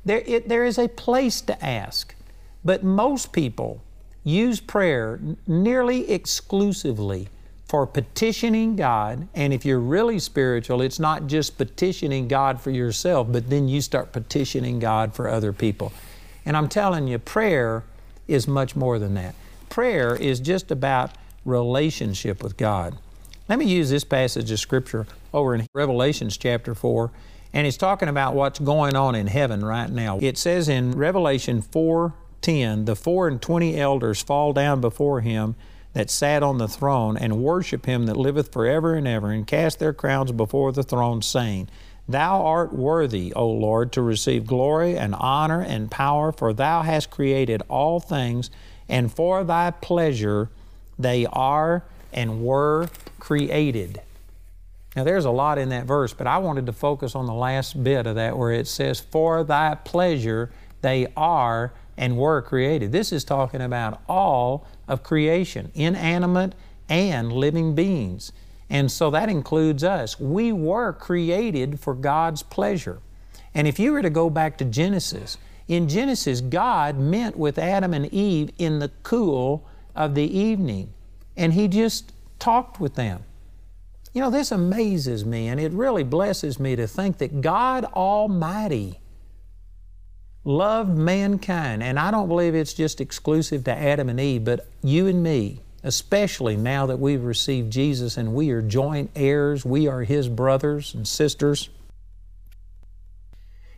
There, 0.04 0.24
it, 0.26 0.50
there 0.50 0.66
is 0.66 0.78
a 0.78 0.88
place 0.88 1.42
to 1.42 1.64
ask. 1.64 2.16
But 2.64 2.84
most 2.84 3.34
people 3.34 3.82
use 4.24 4.60
prayer 4.60 5.20
nearly 5.48 6.12
exclusively 6.12 7.30
for 7.66 7.88
petitioning 7.88 8.76
God. 8.76 9.28
And 9.34 9.54
if 9.54 9.66
you're 9.66 9.80
really 9.80 10.20
spiritual, 10.20 10.82
it's 10.82 11.00
not 11.00 11.28
just 11.28 11.58
petitioning 11.58 12.28
God 12.28 12.62
for 12.62 12.72
yourself, 12.72 13.32
but 13.32 13.50
then 13.50 13.68
you 13.70 13.82
start 13.82 14.12
petitioning 14.12 14.80
God 14.80 15.14
for 15.14 15.30
other 15.30 15.54
people. 15.54 15.94
And 16.46 16.58
I'm 16.58 16.68
telling 16.68 17.08
you, 17.08 17.18
prayer 17.18 17.84
is 18.28 18.48
much 18.48 18.76
more 18.76 19.00
than 19.00 19.14
that 19.16 19.36
prayer 19.72 20.16
is 20.16 20.40
just 20.40 20.70
about 20.70 21.12
relationship 21.46 22.44
with 22.44 22.58
God. 22.58 22.98
Let 23.50 23.58
me 23.58 23.66
use 23.66 23.90
this 23.90 24.04
passage 24.04 24.52
of 24.52 24.60
Scripture 24.60 25.08
over 25.34 25.56
in 25.56 25.66
Revelations 25.74 26.38
chapter 26.38 26.76
4, 26.76 27.10
and 27.54 27.66
it's 27.66 27.78
talking 27.78 28.08
about 28.08 28.36
what's 28.36 28.60
going 28.60 28.96
on 28.96 29.16
in 29.16 29.28
heaven 29.28 29.66
right 29.66 29.90
now. 29.90 30.20
It 30.22 30.38
says 30.38 30.70
in 30.70 30.92
Revelation 30.92 31.62
4:10, 32.42 32.86
the 32.86 32.96
four 32.96 33.28
and 33.28 33.42
twenty 33.42 33.80
elders 33.80 34.22
fall 34.22 34.54
down 34.54 34.82
before 34.82 35.22
him 35.22 35.56
that 35.94 36.10
sat 36.10 36.42
on 36.42 36.58
the 36.58 36.68
throne 36.68 37.18
and 37.18 37.44
worship 37.44 37.86
him 37.86 38.06
that 38.06 38.18
liveth 38.18 38.52
forever 38.52 38.96
and 38.96 39.08
ever, 39.08 39.32
and 39.32 39.46
cast 39.46 39.80
their 39.80 39.94
crowns 39.94 40.32
before 40.32 40.72
the 40.72 40.84
throne, 40.84 41.22
saying, 41.22 41.70
Thou 42.08 42.44
art 42.44 42.74
worthy, 42.74 43.34
O 43.34 43.48
Lord, 43.48 43.92
to 43.94 44.02
receive 44.02 44.46
glory 44.46 44.98
and 44.98 45.16
honor 45.16 45.62
and 45.62 45.92
power, 45.92 46.32
for 46.32 46.54
thou 46.54 46.82
hast 46.82 47.12
created 47.12 47.62
all 47.70 48.00
things 48.00 48.50
and 48.90 49.12
for 49.12 49.44
thy 49.44 49.72
pleasure 49.72 50.50
they 50.98 51.26
are 51.28 51.84
and 52.12 52.44
were 52.44 52.90
created. 53.20 54.02
Now, 54.96 55.06
there's 55.06 55.24
a 55.24 55.32
lot 55.32 55.58
in 55.58 55.70
that 55.70 55.86
verse, 55.86 56.14
but 56.14 56.28
I 56.28 56.40
wanted 56.40 56.66
to 56.66 56.74
focus 56.74 57.16
on 57.16 57.26
the 57.26 57.34
last 57.34 57.82
bit 57.82 58.06
of 58.06 58.16
that 58.16 58.38
where 58.38 58.52
it 58.52 58.68
says, 58.68 59.00
For 59.00 59.44
thy 59.46 59.76
pleasure 59.76 60.52
they 60.82 61.08
are 61.16 61.72
and 62.02 62.18
were 62.18 62.42
created. 62.42 62.92
This 62.92 63.14
is 63.14 63.24
talking 63.24 63.62
about 63.62 64.02
all 64.10 64.66
of 64.88 65.04
creation, 65.04 65.72
inanimate 65.76 66.56
and 66.90 67.32
living 67.32 67.76
beings. 67.76 68.32
And 68.72 68.92
so 68.92 69.12
that 69.12 69.30
includes 69.30 69.84
us. 69.84 70.20
We 70.20 70.52
were 70.52 70.94
created 70.94 71.80
for 71.80 71.94
God's 71.94 72.42
pleasure. 72.42 73.00
And 73.54 73.68
if 73.68 73.78
you 73.78 73.92
were 73.92 74.02
to 74.02 74.10
go 74.10 74.32
back 74.32 74.58
to 74.58 74.66
Genesis, 74.66 75.38
in 75.68 75.88
Genesis, 75.88 76.42
God 76.42 76.98
met 76.98 77.38
with 77.38 77.60
Adam 77.60 77.94
and 77.94 78.12
Eve 78.12 78.50
in 78.58 78.80
the 78.80 78.90
cool 79.04 79.68
of 79.96 80.16
the 80.16 80.38
evening, 80.38 80.92
and 81.38 81.54
He 81.54 81.68
just 81.68 82.14
talked 82.40 82.80
with 82.80 82.96
them. 82.96 83.24
You 84.12 84.22
know, 84.22 84.32
this 84.32 84.52
amazes 84.52 85.24
me, 85.24 85.50
and 85.50 85.60
it 85.60 85.72
really 85.72 86.04
blesses 86.04 86.60
me 86.60 86.76
to 86.78 86.88
think 86.88 87.20
that 87.20 87.42
God 87.42 87.86
Almighty 87.86 89.01
loved 90.44 90.98
mankind. 90.98 91.84
And 91.84 92.00
I 92.00 92.12
don't 92.12 92.28
believe 92.28 92.56
it's 92.56 92.74
just 92.74 93.02
exclusive 93.02 93.64
to 93.66 93.72
Adam 93.72 94.10
and 94.10 94.20
Eve, 94.20 94.46
but 94.46 94.68
you 94.84 95.08
and 95.08 95.22
me, 95.22 95.62
especially 95.84 96.58
now 96.58 96.86
that 96.86 97.00
we've 97.00 97.24
received 97.24 97.72
Jesus 97.72 98.18
and 98.18 98.34
we 98.34 98.52
are 98.52 98.62
joint 98.62 99.12
heirs, 99.16 99.66
we 99.66 99.88
are 99.88 100.04
His 100.04 100.28
brothers 100.28 100.94
and 100.94 101.08
sisters 101.08 101.70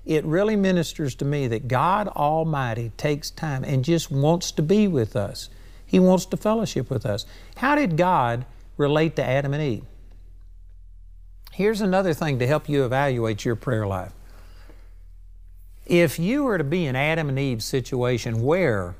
it 0.05 0.25
really 0.25 0.55
ministers 0.55 1.15
to 1.15 1.25
me 1.25 1.47
that 1.47 1.67
God 1.67 2.07
Almighty 2.09 2.91
takes 2.97 3.29
time 3.29 3.63
and 3.63 3.85
just 3.85 4.11
wants 4.11 4.51
to 4.53 4.61
be 4.61 4.87
with 4.87 5.15
us. 5.15 5.49
He 5.85 5.99
wants 5.99 6.25
to 6.27 6.37
fellowship 6.37 6.89
with 6.89 7.05
us. 7.05 7.25
How 7.57 7.75
did 7.75 7.95
God 7.95 8.45
relate 8.77 9.15
to 9.15 9.23
Adam 9.23 9.53
and 9.53 9.63
Eve? 9.63 9.85
Here's 11.51 11.81
another 11.81 12.13
thing 12.13 12.39
to 12.39 12.47
help 12.47 12.67
you 12.67 12.83
evaluate 12.83 13.45
your 13.45 13.55
prayer 13.55 13.87
life. 13.87 14.11
If 15.85 16.17
you 16.17 16.45
were 16.45 16.57
to 16.57 16.63
be 16.63 16.85
in 16.85 16.95
Adam 16.95 17.27
and 17.27 17.37
Eve's 17.37 17.65
situation 17.65 18.41
where 18.41 18.95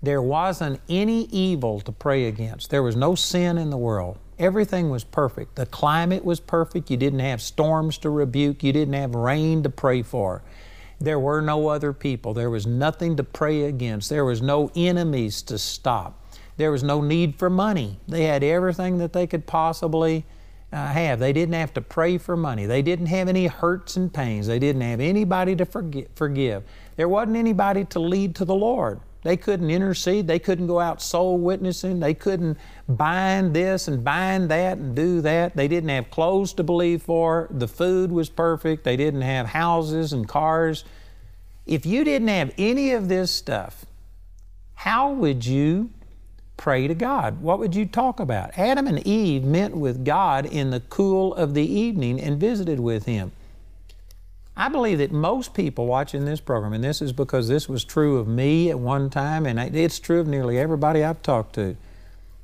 there 0.00 0.22
wasn't 0.22 0.80
any 0.88 1.24
evil 1.24 1.80
to 1.80 1.90
pray 1.90 2.26
against, 2.26 2.70
there 2.70 2.82
was 2.82 2.94
no 2.94 3.16
sin 3.16 3.58
in 3.58 3.70
the 3.70 3.76
world, 3.76 4.18
everything 4.38 4.88
was 4.88 5.02
perfect. 5.02 5.56
The 5.56 5.66
climate 5.66 6.24
was 6.24 6.38
perfect. 6.38 6.90
You 6.90 6.96
didn't 6.96 7.18
have 7.18 7.42
storms 7.42 7.98
to 7.98 8.10
rebuke. 8.10 8.62
You 8.62 8.72
didn't 8.72 8.94
have 8.94 9.16
rain 9.16 9.64
to 9.64 9.70
pray 9.70 10.02
for. 10.02 10.42
There 11.00 11.18
were 11.18 11.40
no 11.40 11.68
other 11.68 11.92
people. 11.92 12.34
There 12.34 12.50
was 12.50 12.66
nothing 12.66 13.16
to 13.16 13.24
pray 13.24 13.64
against. 13.64 14.08
There 14.08 14.24
was 14.24 14.40
no 14.40 14.70
enemies 14.76 15.42
to 15.42 15.58
stop. 15.58 16.24
There 16.56 16.70
was 16.70 16.84
no 16.84 17.00
need 17.00 17.36
for 17.36 17.50
money. 17.50 17.98
They 18.06 18.24
had 18.24 18.44
everything 18.44 18.98
that 18.98 19.12
they 19.12 19.26
could 19.26 19.46
possibly 19.46 20.24
uh, 20.72 20.86
have. 20.88 21.18
They 21.18 21.32
didn't 21.32 21.54
have 21.54 21.72
to 21.74 21.80
pray 21.80 22.18
for 22.18 22.36
money. 22.36 22.66
They 22.66 22.82
didn't 22.82 23.06
have 23.06 23.28
any 23.28 23.46
hurts 23.46 23.96
and 23.96 24.12
pains. 24.12 24.46
They 24.46 24.58
didn't 24.58 24.82
have 24.82 25.00
anybody 25.00 25.56
to 25.56 25.64
forgive. 25.64 26.64
There 26.96 27.08
wasn't 27.08 27.36
anybody 27.36 27.84
to 27.86 27.98
lead 27.98 28.34
to 28.36 28.44
the 28.44 28.54
Lord. 28.54 29.00
They 29.22 29.36
couldn't 29.36 29.70
intercede. 29.70 30.26
They 30.26 30.38
couldn't 30.38 30.68
go 30.68 30.78
out 30.78 31.02
soul 31.02 31.38
witnessing. 31.38 32.00
They 32.00 32.14
couldn't 32.14 32.56
bind 32.88 33.52
this 33.54 33.88
and 33.88 34.04
bind 34.04 34.50
that 34.50 34.78
and 34.78 34.94
do 34.94 35.20
that. 35.22 35.56
They 35.56 35.68
didn't 35.68 35.88
have 35.88 36.10
clothes 36.10 36.52
to 36.54 36.62
believe 36.62 37.02
for. 37.02 37.48
The 37.50 37.68
food 37.68 38.12
was 38.12 38.28
perfect. 38.28 38.84
They 38.84 38.96
didn't 38.96 39.22
have 39.22 39.46
houses 39.46 40.12
and 40.12 40.28
cars. 40.28 40.84
If 41.66 41.84
you 41.84 42.04
didn't 42.04 42.28
have 42.28 42.54
any 42.56 42.92
of 42.92 43.08
this 43.08 43.30
stuff, 43.30 43.84
how 44.74 45.12
would 45.12 45.44
you 45.44 45.90
pray 46.58 46.86
to 46.86 46.94
God? 46.94 47.40
What 47.40 47.58
would 47.58 47.74
you 47.74 47.86
talk 47.86 48.20
about? 48.20 48.58
Adam 48.58 48.86
and 48.86 49.06
Eve 49.06 49.42
met 49.42 49.74
with 49.74 50.04
God 50.04 50.44
in 50.44 50.68
the 50.68 50.80
cool 50.80 51.34
of 51.34 51.54
the 51.54 51.64
evening 51.64 52.20
and 52.20 52.38
visited 52.38 52.78
with 52.78 53.06
Him. 53.06 53.32
I 54.54 54.68
believe 54.68 54.98
that 54.98 55.12
most 55.12 55.54
people 55.54 55.86
watching 55.86 56.24
this 56.24 56.40
program, 56.40 56.72
and 56.72 56.82
this 56.82 57.00
is 57.00 57.12
because 57.12 57.46
this 57.46 57.68
was 57.68 57.84
true 57.84 58.18
of 58.18 58.26
me 58.26 58.70
at 58.70 58.78
one 58.78 59.08
time, 59.08 59.46
and 59.46 59.58
it's 59.74 60.00
true 60.00 60.18
of 60.18 60.26
nearly 60.26 60.58
everybody 60.58 61.04
I've 61.04 61.22
talked 61.22 61.54
to, 61.54 61.76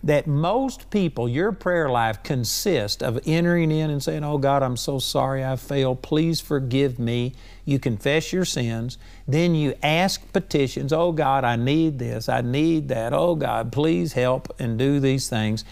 that 0.04 0.28
most 0.28 0.90
people, 0.90 1.28
your 1.28 1.50
prayer 1.50 1.88
life 1.88 2.22
consists 2.22 3.02
of 3.02 3.18
entering 3.26 3.72
in 3.72 3.90
and 3.90 4.00
saying, 4.00 4.22
Oh 4.22 4.38
God, 4.38 4.62
I'm 4.62 4.76
so 4.76 5.00
sorry 5.00 5.44
I 5.44 5.56
failed. 5.56 6.02
Please 6.02 6.40
forgive 6.40 7.00
me. 7.00 7.34
You 7.64 7.78
confess 7.78 8.32
your 8.32 8.44
sins. 8.44 8.98
Then 9.26 9.54
you 9.54 9.74
ask 9.82 10.32
petitions. 10.32 10.92
Oh 10.92 11.12
God, 11.12 11.44
I 11.44 11.56
need 11.56 11.98
this. 11.98 12.28
I 12.28 12.40
need 12.40 12.88
that. 12.88 13.12
Oh 13.12 13.34
God, 13.34 13.72
please 13.72 14.12
help 14.12 14.54
and 14.58 14.78
do 14.78 15.00
these 15.00 15.28
things. 15.28 15.64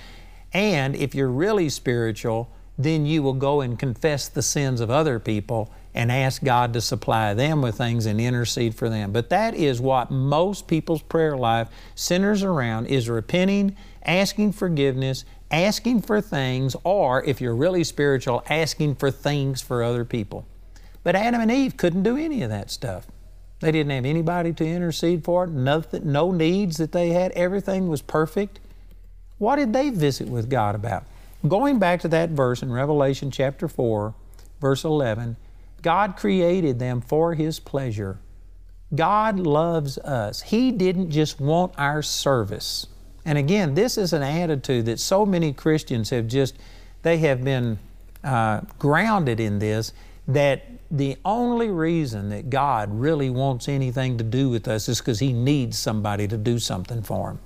And 0.53 0.97
if 0.97 1.15
you're 1.15 1.29
really 1.29 1.69
spiritual, 1.69 2.51
then 2.79 3.07
you 3.07 3.23
will 3.23 3.35
go 3.35 3.61
and 3.61 3.79
confess 3.79 4.29
the 4.29 4.43
sins 4.43 4.81
of 4.81 4.91
other 4.91 5.19
people 5.19 5.71
and 5.95 6.11
ask 6.11 6.43
God 6.43 6.73
to 6.73 6.81
supply 6.81 7.35
them 7.35 7.61
with 7.61 7.77
things 7.77 8.07
and 8.07 8.19
intercede 8.19 8.75
for 8.75 8.89
them. 8.89 9.13
But 9.13 9.29
that 9.29 9.55
is 9.55 9.81
what 9.81 10.11
most 10.11 10.67
people's 10.67 11.03
prayer 11.03 11.37
life 11.37 11.69
centers 11.95 12.43
around 12.43 12.87
is 12.87 13.11
repenting 13.11 13.77
asking 14.05 14.53
forgiveness, 14.53 15.25
asking 15.51 16.03
for 16.03 16.21
things, 16.21 16.77
or 16.85 17.25
if 17.25 17.41
you're 17.41 17.55
really 17.55 17.85
spiritual, 17.85 18.45
asking 18.49 18.97
for 18.97 19.11
things 19.11 19.61
for 19.61 19.83
other 19.83 20.05
people. 20.05 20.47
But 21.02 21.16
Adam 21.16 21.40
and 21.40 21.50
Eve 21.50 21.76
couldn't 21.76 22.02
do 22.02 22.16
any 22.16 22.42
of 22.42 22.50
that 22.50 22.71
stuff. 22.71 23.06
They 23.61 23.73
didn't 23.73 23.92
have 23.92 24.04
anybody 24.04 24.52
to 24.54 24.66
intercede 24.66 25.25
for, 25.25 25.47
nothing, 25.47 26.11
no 26.11 26.32
needs 26.32 26.78
that 26.78 26.92
they 26.92 27.11
had. 27.11 27.30
Everything 27.32 27.88
was 27.88 28.02
perfect. 28.02 28.59
What 29.38 29.56
did 29.56 29.73
they 29.73 29.90
visit 29.90 30.28
with 30.28 30.50
God 30.50 30.75
about? 30.75 31.04
Going 31.47 31.78
back 31.78 32.00
to 32.00 32.09
that 32.09 32.30
verse 32.30 32.62
in 32.62 32.73
Revelation 32.73 33.30
chapter 33.30 33.68
4, 33.68 34.14
verse 34.61 34.85
11, 34.85 35.37
God 35.80 36.16
created 36.16 36.78
them 36.78 37.00
for 37.00 37.35
His 37.35 37.59
pleasure. 37.59 38.18
God 38.94 39.40
loves 39.40 39.99
us. 39.99 40.42
He 40.42 40.71
didn't 40.71 41.11
just 41.11 41.40
want 41.40 41.73
our 41.78 42.02
service. 42.02 42.87
And 43.25 43.38
again, 43.38 43.75
this 43.75 43.97
is 43.97 44.12
an 44.12 44.23
attitude 44.23 44.87
that 44.87 45.00
so 45.00 45.25
many 45.25 45.52
Christians 45.52 46.11
have 46.11 46.26
just, 46.26 46.56
they 47.02 47.18
have 47.18 47.42
been 47.42 47.78
uh, 48.23 48.61
grounded 48.78 49.40
in 49.40 49.59
this 49.59 49.92
that 50.29 50.64
the 50.91 51.17
only 51.25 51.69
reason 51.69 52.29
that 52.31 52.50
God 52.50 52.93
really 52.93 53.31
wants 53.31 53.69
anything 53.69 54.19
to 54.19 54.25
do 54.25 54.50
with 54.50 54.69
us 54.69 54.88
is 54.88 54.99
because 54.99 55.21
He 55.21 55.33
needs 55.33 55.79
somebody 55.79 56.29
to 56.29 56.37
do 56.37 56.59
something 56.59 57.02
for 57.02 57.31
Him. 57.31 57.38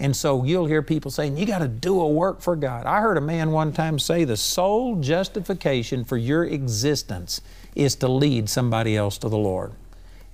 And 0.00 0.14
so 0.14 0.44
you'll 0.44 0.66
hear 0.66 0.82
people 0.82 1.10
saying, 1.10 1.36
You 1.36 1.46
got 1.46 1.58
to 1.58 1.68
do 1.68 2.00
a 2.00 2.08
work 2.08 2.40
for 2.40 2.56
God. 2.56 2.86
I 2.86 3.00
heard 3.00 3.16
a 3.16 3.20
man 3.20 3.50
one 3.50 3.72
time 3.72 3.98
say, 3.98 4.24
The 4.24 4.36
sole 4.36 4.96
justification 4.96 6.04
for 6.04 6.16
your 6.16 6.44
existence 6.44 7.40
is 7.74 7.96
to 7.96 8.08
lead 8.08 8.48
somebody 8.48 8.96
else 8.96 9.18
to 9.18 9.28
the 9.28 9.38
Lord. 9.38 9.72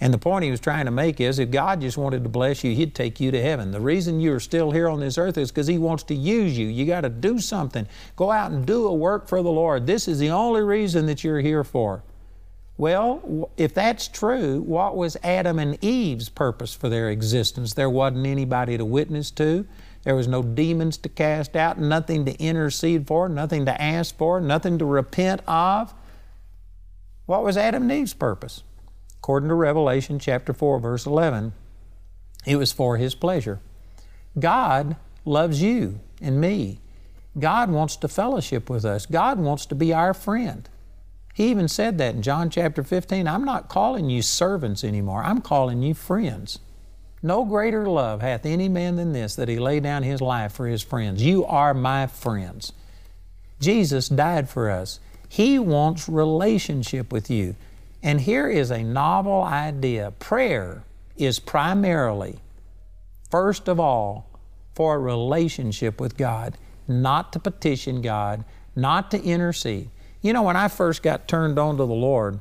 And 0.00 0.12
the 0.12 0.18
point 0.18 0.44
he 0.44 0.50
was 0.50 0.60
trying 0.60 0.86
to 0.86 0.90
make 0.90 1.20
is 1.20 1.38
if 1.38 1.50
God 1.50 1.80
just 1.80 1.96
wanted 1.96 2.24
to 2.24 2.28
bless 2.28 2.64
you, 2.64 2.74
He'd 2.74 2.94
take 2.94 3.20
you 3.20 3.30
to 3.30 3.40
heaven. 3.40 3.70
The 3.70 3.80
reason 3.80 4.20
you're 4.20 4.40
still 4.40 4.70
here 4.70 4.88
on 4.88 5.00
this 5.00 5.18
earth 5.18 5.38
is 5.38 5.50
because 5.50 5.66
He 5.66 5.78
wants 5.78 6.02
to 6.04 6.14
use 6.14 6.58
you. 6.58 6.66
You 6.66 6.84
got 6.84 7.02
to 7.02 7.08
do 7.08 7.38
something. 7.38 7.86
Go 8.16 8.30
out 8.30 8.50
and 8.50 8.66
do 8.66 8.86
a 8.86 8.92
work 8.92 9.28
for 9.28 9.42
the 9.42 9.50
Lord. 9.50 9.86
This 9.86 10.08
is 10.08 10.18
the 10.18 10.30
only 10.30 10.62
reason 10.62 11.06
that 11.06 11.22
you're 11.22 11.40
here 11.40 11.64
for. 11.64 12.02
Well, 12.76 13.50
if 13.56 13.72
that's 13.72 14.08
true, 14.08 14.60
what 14.60 14.96
was 14.96 15.16
Adam 15.22 15.60
and 15.60 15.82
Eve's 15.82 16.28
purpose 16.28 16.74
for 16.74 16.88
their 16.88 17.08
existence? 17.08 17.74
There 17.74 17.88
wasn't 17.88 18.26
anybody 18.26 18.76
to 18.76 18.84
witness 18.84 19.30
to. 19.32 19.64
There 20.02 20.16
was 20.16 20.26
no 20.26 20.42
demons 20.42 20.96
to 20.98 21.08
cast 21.08 21.54
out, 21.56 21.78
nothing 21.78 22.24
to 22.24 22.38
intercede 22.38 23.06
for, 23.06 23.28
nothing 23.28 23.64
to 23.66 23.80
ask 23.80 24.16
for, 24.18 24.40
nothing 24.40 24.78
to 24.78 24.84
repent 24.84 25.40
of. 25.46 25.94
What 27.26 27.44
was 27.44 27.56
Adam 27.56 27.84
and 27.84 27.92
Eve's 27.92 28.12
purpose? 28.12 28.64
According 29.24 29.48
to 29.48 29.54
Revelation 29.54 30.18
chapter 30.18 30.52
4, 30.52 30.78
verse 30.80 31.06
11, 31.06 31.54
it 32.44 32.56
was 32.56 32.72
for 32.72 32.98
His 32.98 33.14
pleasure. 33.14 33.58
God 34.38 34.96
loves 35.24 35.62
you 35.62 35.98
and 36.20 36.38
me. 36.38 36.78
God 37.38 37.70
wants 37.70 37.96
to 37.96 38.08
fellowship 38.08 38.68
with 38.68 38.84
us. 38.84 39.06
God 39.06 39.38
wants 39.38 39.64
to 39.64 39.74
be 39.74 39.94
our 39.94 40.12
friend. 40.12 40.68
He 41.32 41.48
even 41.48 41.68
said 41.68 41.96
that 41.96 42.14
in 42.14 42.20
John 42.20 42.50
chapter 42.50 42.84
15 42.84 43.26
I'm 43.26 43.46
not 43.46 43.70
calling 43.70 44.10
you 44.10 44.20
servants 44.20 44.84
anymore, 44.84 45.24
I'm 45.24 45.40
calling 45.40 45.82
you 45.82 45.94
friends. 45.94 46.58
No 47.22 47.46
greater 47.46 47.86
love 47.86 48.20
hath 48.20 48.44
any 48.44 48.68
man 48.68 48.96
than 48.96 49.14
this, 49.14 49.36
that 49.36 49.48
he 49.48 49.58
lay 49.58 49.80
down 49.80 50.02
his 50.02 50.20
life 50.20 50.52
for 50.52 50.66
his 50.66 50.82
friends. 50.82 51.22
You 51.22 51.46
are 51.46 51.72
my 51.72 52.08
friends. 52.08 52.74
Jesus 53.58 54.10
died 54.10 54.50
for 54.50 54.68
us. 54.68 55.00
He 55.30 55.58
wants 55.58 56.10
relationship 56.10 57.10
with 57.10 57.30
you. 57.30 57.56
And 58.04 58.20
here 58.20 58.50
is 58.50 58.70
a 58.70 58.84
novel 58.84 59.42
idea. 59.42 60.12
Prayer 60.18 60.84
is 61.16 61.38
primarily, 61.38 62.38
first 63.30 63.66
of 63.66 63.80
all, 63.80 64.28
for 64.74 64.96
a 64.96 64.98
relationship 64.98 65.98
with 65.98 66.18
God, 66.18 66.58
not 66.86 67.32
to 67.32 67.38
petition 67.38 68.02
God, 68.02 68.44
not 68.76 69.10
to 69.12 69.22
intercede. 69.22 69.88
You 70.20 70.34
know, 70.34 70.42
when 70.42 70.54
I 70.54 70.68
first 70.68 71.02
got 71.02 71.26
turned 71.26 71.58
on 71.58 71.78
to 71.78 71.86
the 71.86 71.94
Lord, 71.94 72.40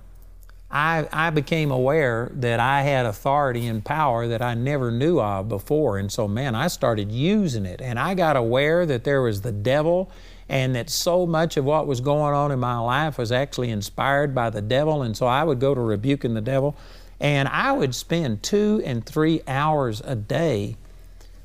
I, 0.70 1.08
I 1.14 1.30
became 1.30 1.72
aware 1.72 2.30
that 2.34 2.60
I 2.60 2.82
had 2.82 3.06
authority 3.06 3.66
and 3.66 3.86
power 3.86 4.28
that 4.28 4.42
I 4.42 4.56
never 4.56 4.92
knew 4.92 5.22
of 5.22 5.48
before. 5.48 5.98
And 5.98 6.12
so, 6.12 6.28
man, 6.28 6.56
I 6.56 6.68
started 6.68 7.10
using 7.10 7.66
it. 7.66 7.80
And 7.80 7.98
I 7.98 8.16
got 8.16 8.36
aware 8.36 8.86
that 8.86 9.06
there 9.06 9.22
was 9.22 9.42
the 9.42 9.52
devil 9.54 10.12
and 10.50 10.76
that 10.76 10.90
so 10.90 11.26
much 11.26 11.58
of 11.58 11.66
what 11.66 11.88
was 11.88 12.02
going 12.02 12.34
on 12.34 12.52
in 12.52 12.60
my 12.60 12.78
life 12.78 13.18
was 13.18 13.32
actually 13.32 13.70
inspired 13.70 14.36
by 14.36 14.50
the 14.50 14.62
devil. 14.62 15.02
And 15.02 15.16
so 15.16 15.26
I 15.26 15.44
would 15.44 15.60
go 15.60 15.74
to 15.74 15.82
rebuking 15.82 16.34
the 16.34 16.42
devil, 16.42 16.76
and 17.20 17.48
I 17.48 17.72
would 17.72 17.96
spend 17.96 18.44
two 18.44 18.82
and 18.86 19.06
three 19.06 19.42
hours 19.48 20.02
a 20.06 20.16
day 20.16 20.76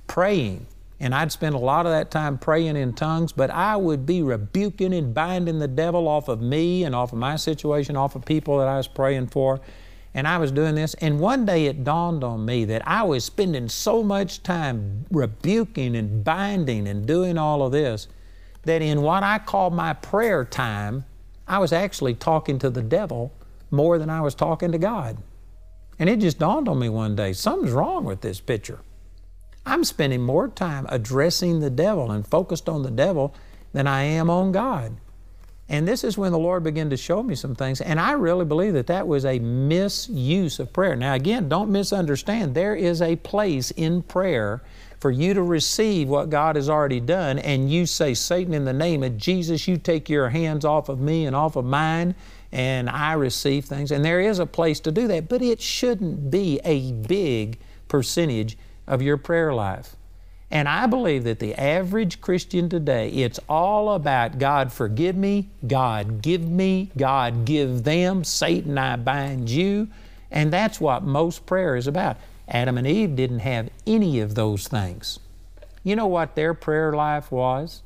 praying. 0.07 0.67
And 1.01 1.15
I'd 1.15 1.31
spend 1.31 1.55
a 1.55 1.59
lot 1.59 1.87
of 1.87 1.93
that 1.93 2.11
time 2.11 2.39
praying 2.39 2.77
in 2.77 2.93
tongues, 2.93 3.31
but 3.31 3.51
I 3.51 3.77
would 3.77 4.05
be 4.05 4.21
rebuking 4.21 4.93
and 4.93 5.15
binding 5.15 5.61
the 5.61 5.69
devil 5.69 6.09
off 6.09 6.27
of 6.27 6.41
me 6.41 6.83
and 6.83 6.93
off 6.95 7.13
of 7.13 7.19
my 7.21 7.37
situation, 7.37 7.97
off 7.97 8.17
of 8.17 8.25
people 8.25 8.59
that 8.59 8.67
I 8.67 8.77
was 8.77 8.89
praying 8.89 9.29
for. 9.29 9.61
And 10.13 10.27
I 10.27 10.39
was 10.39 10.51
doing 10.51 10.75
this, 10.75 10.95
and 10.95 11.21
one 11.21 11.47
day 11.47 11.67
it 11.67 11.85
dawned 11.85 12.25
on 12.25 12.45
me 12.45 12.65
that 12.65 12.83
I 12.89 13.05
was 13.05 13.25
spending 13.25 13.69
so 13.69 14.03
much 14.03 14.43
time 14.43 15.05
rebuking 15.13 15.95
and 15.95 16.25
binding 16.25 16.89
and 16.89 17.07
doing 17.07 17.39
all 17.39 17.63
of 17.63 17.71
this 17.71 18.09
that 18.69 18.83
in 18.83 19.03
what 19.03 19.23
I 19.23 19.39
call 19.39 19.71
my 19.71 19.95
prayer 19.95 20.45
time, 20.45 21.05
I 21.47 21.59
was 21.59 21.73
actually 21.73 22.15
talking 22.15 22.59
to 22.59 22.69
the 22.69 22.83
devil 22.83 23.33
more 23.71 23.99
than 23.99 24.11
I 24.11 24.21
was 24.21 24.35
talking 24.35 24.73
to 24.73 24.79
God. 24.79 25.17
And 25.99 26.09
it 26.09 26.21
just 26.21 26.39
dawned 26.39 26.69
on 26.69 26.79
me 26.79 26.89
one 26.89 27.17
day 27.17 27.33
something's 27.33 27.73
wrong 27.73 28.05
with 28.05 28.21
this 28.21 28.41
picture. 28.41 28.81
I'm 29.65 29.85
spending 29.85 30.23
more 30.23 30.49
time 30.49 30.87
addressing 30.91 31.61
the 31.61 31.71
devil 31.71 32.11
and 32.11 32.27
focused 32.27 32.69
on 32.69 32.83
the 32.83 32.91
devil 32.91 33.35
than 33.73 33.87
I 33.87 34.03
am 34.03 34.29
on 34.29 34.53
God. 34.53 34.97
And 35.69 35.87
this 35.87 36.03
is 36.03 36.17
when 36.17 36.33
the 36.33 36.39
Lord 36.39 36.65
began 36.65 36.89
to 36.91 36.97
show 36.97 37.23
me 37.23 37.35
some 37.35 37.55
things. 37.55 37.81
And 37.81 38.01
I 38.01 38.13
really 38.13 38.47
believe 38.47 38.73
that 38.73 38.87
that 38.87 39.07
was 39.07 39.27
a 39.27 39.39
misuse 39.39 40.59
of 40.59 40.73
prayer. 40.73 40.97
Now, 40.97 41.15
again, 41.15 41.49
don't 41.49 41.71
misunderstand. 41.71 42.55
There 42.55 42.75
is 42.75 43.03
a 43.03 43.17
place 43.17 43.71
in 43.73 44.03
prayer 44.03 44.63
for 44.99 45.11
you 45.11 45.35
to 45.35 45.43
receive 45.43 46.09
what 46.09 46.31
God 46.31 46.57
has 46.57 46.69
already 46.69 47.01
done, 47.01 47.39
and 47.39 47.71
you 47.71 47.87
say, 47.87 48.15
Satan, 48.15 48.53
in 48.53 48.65
the 48.65 48.73
name 48.73 49.05
of 49.05 49.17
Jesus, 49.17 49.69
you 49.69 49.77
take 49.77 50.09
your 50.09 50.29
hands 50.31 50.65
off 50.65 50.89
of 50.89 50.99
me 50.99 51.25
and 51.25 51.37
off 51.37 51.55
of 51.55 51.65
mine, 51.65 52.17
and 52.51 52.91
I 52.91 53.13
receive 53.13 53.65
things. 53.65 53.93
And 53.93 54.05
there 54.05 54.21
is 54.21 54.41
a 54.41 54.47
place 54.47 54.81
to 54.81 54.91
do 54.91 55.07
that, 55.09 55.29
but 55.29 55.41
it 55.41 55.61
shouldn't 55.61 56.31
be 56.31 56.61
a 56.65 56.93
big 56.93 57.59
percentage 57.87 58.59
of 58.87 59.01
your 59.01 59.17
prayer 59.17 59.55
life. 59.55 59.95
And 60.51 60.69
I 60.69 60.87
believe 60.87 61.25
that 61.25 61.41
the 61.41 61.55
average 61.55 62.21
Christian 62.21 62.69
today, 62.69 63.11
it's 63.11 63.39
all 63.49 63.93
about 63.93 64.39
God 64.39 64.73
forgive 64.73 65.15
me, 65.15 65.49
God 65.67 66.23
give 66.23 66.49
me, 66.49 66.91
God 66.97 67.45
give 67.45 67.85
them, 67.85 68.25
Satan, 68.25 68.79
I 68.79 68.97
bind 68.97 69.51
you. 69.51 69.89
And 70.31 70.51
that's 70.53 70.81
what 70.81 71.03
most 71.03 71.45
prayer 71.45 71.77
is 71.77 71.87
about. 71.87 72.17
Adam 72.49 72.79
and 72.79 72.87
Eve 72.87 73.15
didn't 73.15 73.41
have 73.41 73.69
any 73.87 74.21
of 74.21 74.35
those 74.35 74.69
things. 74.69 75.19
You 75.85 75.97
know 75.97 76.07
what 76.07 76.35
their 76.35 76.55
prayer 76.55 76.93
life 76.93 77.31
was? 77.31 77.83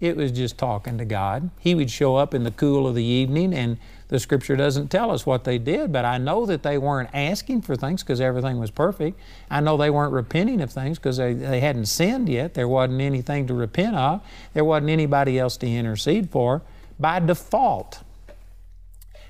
It 0.00 0.16
was 0.16 0.32
just 0.32 0.58
talking 0.58 0.98
to 0.98 1.04
God. 1.04 1.50
He 1.58 1.74
would 1.74 1.90
show 1.90 2.16
up 2.16 2.34
in 2.34 2.44
the 2.44 2.50
cool 2.50 2.86
of 2.86 2.94
the 2.94 3.04
evening, 3.04 3.54
and 3.54 3.78
the 4.08 4.20
scripture 4.20 4.54
doesn't 4.54 4.88
tell 4.88 5.10
us 5.10 5.26
what 5.26 5.44
they 5.44 5.58
did, 5.58 5.92
but 5.92 6.04
I 6.04 6.18
know 6.18 6.46
that 6.46 6.62
they 6.62 6.78
weren't 6.78 7.10
asking 7.12 7.62
for 7.62 7.74
things 7.74 8.02
because 8.02 8.20
everything 8.20 8.58
was 8.58 8.70
perfect. 8.70 9.18
I 9.50 9.60
know 9.60 9.76
they 9.76 9.90
weren't 9.90 10.12
repenting 10.12 10.60
of 10.60 10.70
things 10.70 10.98
because 10.98 11.16
they, 11.16 11.32
they 11.34 11.60
hadn't 11.60 11.86
sinned 11.86 12.28
yet. 12.28 12.54
There 12.54 12.68
wasn't 12.68 13.00
anything 13.00 13.48
to 13.48 13.54
repent 13.54 13.96
of, 13.96 14.22
there 14.54 14.64
wasn't 14.64 14.90
anybody 14.90 15.38
else 15.38 15.56
to 15.58 15.66
intercede 15.66 16.30
for. 16.30 16.62
By 17.00 17.18
default, 17.18 18.00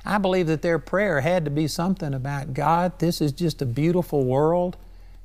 I 0.04 0.18
believe 0.18 0.46
that 0.46 0.62
their 0.62 0.78
prayer 0.78 1.20
had 1.20 1.44
to 1.46 1.50
be 1.50 1.66
something 1.66 2.14
about 2.14 2.54
God, 2.54 2.98
this 2.98 3.20
is 3.20 3.32
just 3.32 3.62
a 3.62 3.66
beautiful 3.66 4.24
world. 4.24 4.76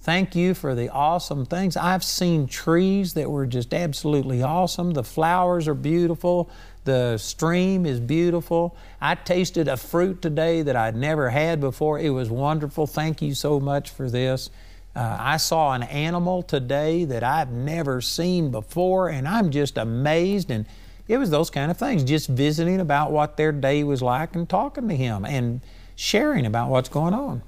Thank 0.02 0.36
you 0.36 0.56
for 0.56 0.74
the 0.74 0.90
awesome 0.90 1.46
things. 1.46 1.78
I've 1.78 2.04
seen 2.04 2.48
trees 2.48 3.14
that 3.14 3.30
were 3.30 3.46
just 3.46 3.72
absolutely 3.72 4.42
awesome. 4.42 4.92
The 4.92 5.04
flowers 5.04 5.68
are 5.68 5.76
beautiful. 5.76 6.50
The 6.86 7.20
stream 7.20 7.86
is 7.86 8.00
beautiful. 8.00 8.76
I 9.00 9.14
tasted 9.14 9.68
a 9.68 9.78
fruit 9.78 10.20
today 10.20 10.64
that 10.64 10.76
I'd 10.76 10.96
never 10.96 11.30
had 11.30 11.62
before. 11.62 12.00
It 12.00 12.10
was 12.10 12.32
wonderful. 12.32 12.88
Thank 12.88 13.22
you 13.22 13.36
so 13.36 13.60
much 13.60 13.92
for 13.92 14.10
this. 14.10 14.50
Uh, 14.96 15.18
I 15.20 15.38
saw 15.38 15.74
an 15.74 15.84
animal 15.84 16.42
today 16.42 17.06
that 17.06 17.24
I've 17.24 17.52
never 17.52 18.02
seen 18.02 18.50
before, 18.50 19.08
and 19.08 19.28
I'm 19.28 19.52
just 19.52 19.78
amazed. 19.78 20.50
And 20.50 20.66
it 21.08 21.18
was 21.18 21.30
those 21.30 21.52
kind 21.52 21.70
of 21.70 21.78
things, 21.78 22.04
just 22.04 22.28
visiting 22.28 22.80
about 22.80 23.12
what 23.12 23.38
their 23.38 23.52
day 23.52 23.84
was 23.84 24.02
like 24.02 24.36
and 24.36 24.50
talking 24.50 24.88
to 24.88 24.96
him 24.96 25.26
and 25.26 25.62
sharing 25.96 26.48
about 26.48 26.70
what's 26.70 26.90
going 26.90 27.14
on. 27.14 27.44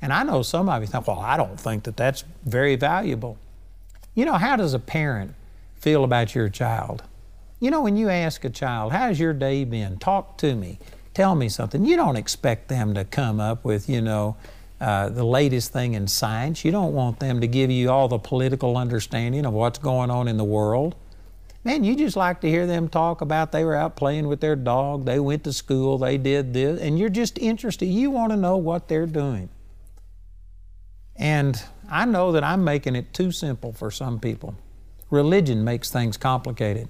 And 0.00 0.12
I 0.12 0.22
know 0.22 0.42
some 0.42 0.68
of 0.68 0.80
you 0.80 0.86
think, 0.86 1.06
well, 1.06 1.20
I 1.20 1.36
don't 1.36 1.58
think 1.58 1.84
that 1.84 1.96
that's 1.96 2.24
very 2.44 2.76
valuable. 2.76 3.36
You 4.14 4.24
know, 4.24 4.34
how 4.34 4.56
does 4.56 4.74
a 4.74 4.78
parent 4.78 5.34
feel 5.76 6.04
about 6.04 6.34
your 6.34 6.48
child? 6.48 7.02
You 7.60 7.70
know, 7.70 7.82
when 7.82 7.96
you 7.96 8.08
ask 8.08 8.44
a 8.44 8.50
child, 8.50 8.92
how's 8.92 9.18
your 9.18 9.32
day 9.32 9.64
been? 9.64 9.98
Talk 9.98 10.38
to 10.38 10.54
me. 10.54 10.78
Tell 11.14 11.34
me 11.34 11.48
something. 11.48 11.84
You 11.84 11.96
don't 11.96 12.16
expect 12.16 12.68
them 12.68 12.94
to 12.94 13.04
come 13.04 13.40
up 13.40 13.64
with, 13.64 13.88
you 13.88 14.00
know, 14.00 14.36
uh, 14.80 15.08
the 15.08 15.24
latest 15.24 15.72
thing 15.72 15.94
in 15.94 16.06
science. 16.06 16.64
You 16.64 16.70
don't 16.70 16.92
want 16.94 17.18
them 17.18 17.40
to 17.40 17.48
give 17.48 17.70
you 17.70 17.90
all 17.90 18.06
the 18.06 18.18
political 18.18 18.76
understanding 18.76 19.44
of 19.44 19.52
what's 19.52 19.80
going 19.80 20.10
on 20.10 20.28
in 20.28 20.36
the 20.36 20.44
world. 20.44 20.94
Man, 21.64 21.82
you 21.82 21.96
just 21.96 22.16
like 22.16 22.40
to 22.42 22.48
hear 22.48 22.66
them 22.66 22.88
talk 22.88 23.20
about 23.20 23.50
they 23.50 23.64
were 23.64 23.74
out 23.74 23.96
playing 23.96 24.28
with 24.28 24.40
their 24.40 24.54
dog, 24.54 25.04
they 25.04 25.18
went 25.18 25.42
to 25.44 25.52
school, 25.52 25.98
they 25.98 26.16
did 26.16 26.54
this, 26.54 26.80
and 26.80 26.98
you're 26.98 27.08
just 27.08 27.36
interested. 27.38 27.86
You 27.86 28.10
want 28.10 28.30
to 28.30 28.36
know 28.36 28.56
what 28.56 28.86
they're 28.86 29.06
doing. 29.06 29.48
And 31.18 31.62
I 31.90 32.04
know 32.04 32.32
that 32.32 32.44
I'm 32.44 32.64
making 32.64 32.96
it 32.96 33.12
too 33.12 33.32
simple 33.32 33.72
for 33.72 33.90
some 33.90 34.20
people. 34.20 34.54
Religion 35.10 35.64
makes 35.64 35.90
things 35.90 36.16
complicated. 36.16 36.88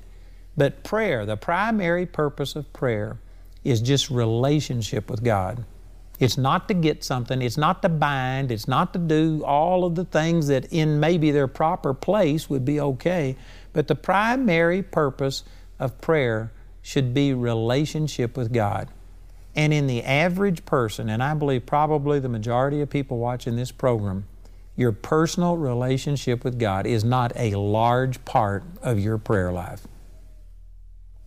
But 0.56 0.84
prayer, 0.84 1.24
the 1.24 1.36
primary 1.36 2.04
purpose 2.04 2.56
of 2.56 2.72
prayer, 2.72 3.18
is 3.64 3.80
just 3.80 4.10
relationship 4.10 5.08
with 5.08 5.22
God. 5.22 5.64
It's 6.18 6.36
not 6.36 6.66
to 6.68 6.74
get 6.74 7.04
something, 7.04 7.40
it's 7.40 7.56
not 7.56 7.80
to 7.82 7.88
bind, 7.88 8.50
it's 8.50 8.66
not 8.66 8.92
to 8.92 8.98
do 8.98 9.44
all 9.44 9.84
of 9.84 9.94
the 9.94 10.04
things 10.04 10.48
that 10.48 10.72
in 10.72 10.98
maybe 10.98 11.30
their 11.30 11.46
proper 11.46 11.94
place 11.94 12.50
would 12.50 12.64
be 12.64 12.80
okay, 12.80 13.36
but 13.72 13.86
the 13.86 13.94
primary 13.94 14.82
purpose 14.82 15.44
of 15.78 16.00
prayer 16.00 16.50
should 16.82 17.14
be 17.14 17.32
relationship 17.34 18.36
with 18.36 18.52
God. 18.52 18.88
And 19.58 19.74
in 19.74 19.88
the 19.88 20.04
average 20.04 20.64
person, 20.64 21.08
and 21.08 21.20
I 21.20 21.34
believe 21.34 21.66
probably 21.66 22.20
the 22.20 22.28
majority 22.28 22.80
of 22.80 22.90
people 22.90 23.18
watching 23.18 23.56
this 23.56 23.72
program, 23.72 24.24
your 24.76 24.92
personal 24.92 25.56
relationship 25.56 26.44
with 26.44 26.60
God 26.60 26.86
is 26.86 27.02
not 27.02 27.32
a 27.34 27.56
large 27.56 28.24
part 28.24 28.62
of 28.82 29.00
your 29.00 29.18
prayer 29.18 29.50
life. 29.50 29.82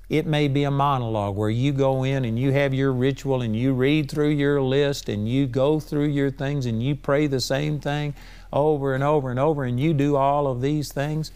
It 0.07 0.25
may 0.25 0.47
be 0.47 0.63
a 0.63 0.71
monologue 0.71 1.35
where 1.35 1.49
you 1.49 1.73
go 1.73 2.03
in 2.03 2.23
and 2.23 2.39
you 2.39 2.53
have 2.53 2.73
your 2.73 2.93
ritual 2.93 3.41
and 3.41 3.53
you 3.53 3.73
read 3.73 4.09
through 4.09 4.29
your 4.29 4.61
list 4.61 5.09
and 5.09 5.27
you 5.27 5.45
go 5.45 5.81
through 5.81 6.07
your 6.07 6.31
things 6.31 6.65
and 6.65 6.81
you 6.81 6.95
pray 6.95 7.27
the 7.27 7.41
same 7.41 7.81
thing 7.81 8.13
over 8.53 8.95
and 8.95 9.03
over 9.03 9.29
and 9.29 9.41
over 9.41 9.65
and 9.65 9.77
you 9.77 9.93
do 9.93 10.15
all 10.15 10.47
of 10.47 10.61
these 10.61 10.93
things. 10.93 11.33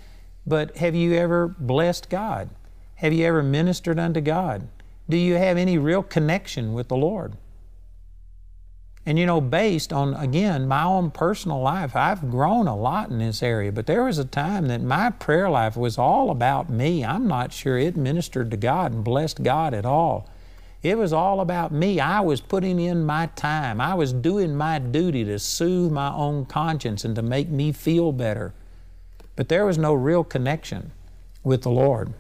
But 0.47 0.77
have 0.77 0.95
you 0.95 1.15
ever 1.15 1.49
blessed 1.49 2.09
God? 2.09 2.51
Have 2.95 3.11
you 3.11 3.25
ever 3.25 3.43
ministered 3.43 3.99
unto 3.99 4.21
God? 4.21 4.69
Do 5.07 5.17
you 5.17 5.35
have 5.35 5.57
any 5.57 5.77
real 5.77 6.03
connection 6.03 6.73
with 6.73 6.87
the 6.87 6.97
Lord? 6.97 7.33
And 9.05 9.19
you 9.19 9.27
know, 9.27 9.39
based 9.39 9.93
on, 9.93 10.15
again, 10.15 10.67
my 10.67 10.83
own 10.83 11.11
personal 11.11 11.61
life, 11.61 11.95
I've 11.95 12.31
grown 12.31 12.67
a 12.67 12.75
lot 12.75 13.11
in 13.11 13.19
this 13.19 13.43
area, 13.43 13.71
but 13.71 13.85
there 13.85 14.03
was 14.03 14.17
a 14.17 14.25
time 14.25 14.67
that 14.69 14.81
my 14.81 15.11
prayer 15.11 15.47
life 15.47 15.77
was 15.77 15.99
all 15.99 16.31
about 16.31 16.71
me. 16.71 17.05
I'm 17.05 17.27
not 17.27 17.53
sure 17.53 17.77
it 17.77 17.95
ministered 17.95 18.49
to 18.49 18.57
God 18.57 18.93
and 18.93 19.03
blessed 19.03 19.43
God 19.43 19.75
at 19.75 19.85
all. 19.85 20.27
It 20.81 20.97
was 20.97 21.13
all 21.13 21.39
about 21.39 21.71
me. 21.71 21.99
I 21.99 22.19
was 22.21 22.41
putting 22.41 22.79
in 22.79 23.05
my 23.05 23.27
time. 23.35 23.79
I 23.79 23.93
was 23.93 24.11
doing 24.11 24.55
my 24.55 24.79
duty 24.79 25.23
to 25.25 25.37
soothe 25.37 25.91
my 25.91 26.11
own 26.11 26.45
conscience 26.45 27.05
and 27.05 27.15
to 27.15 27.21
make 27.21 27.49
me 27.49 27.71
feel 27.71 28.11
better. 28.11 28.53
But 29.35 29.49
there 29.49 29.65
was 29.65 29.77
no 29.77 29.93
real 29.93 30.23
connection 30.23 30.91
with 31.43 31.61
the 31.61 31.71
Lord. 31.71 32.13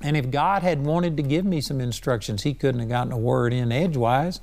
And 0.00 0.16
if 0.16 0.30
God 0.30 0.62
had 0.62 0.84
wanted 0.84 1.16
to 1.18 1.22
give 1.22 1.44
me 1.44 1.60
some 1.60 1.80
instructions, 1.80 2.42
He 2.42 2.54
couldn't 2.54 2.80
have 2.80 2.88
gotten 2.88 3.12
a 3.12 3.18
word 3.18 3.52
in 3.52 3.70
edgewise. 3.70 4.40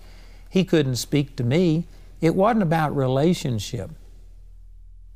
He 0.49 0.63
couldn't 0.63 0.97
speak 0.97 1.35
to 1.37 1.43
me. 1.43 1.87
It 2.21 2.35
wasn't 2.35 2.63
about 2.63 2.95
relationship. 2.95 3.91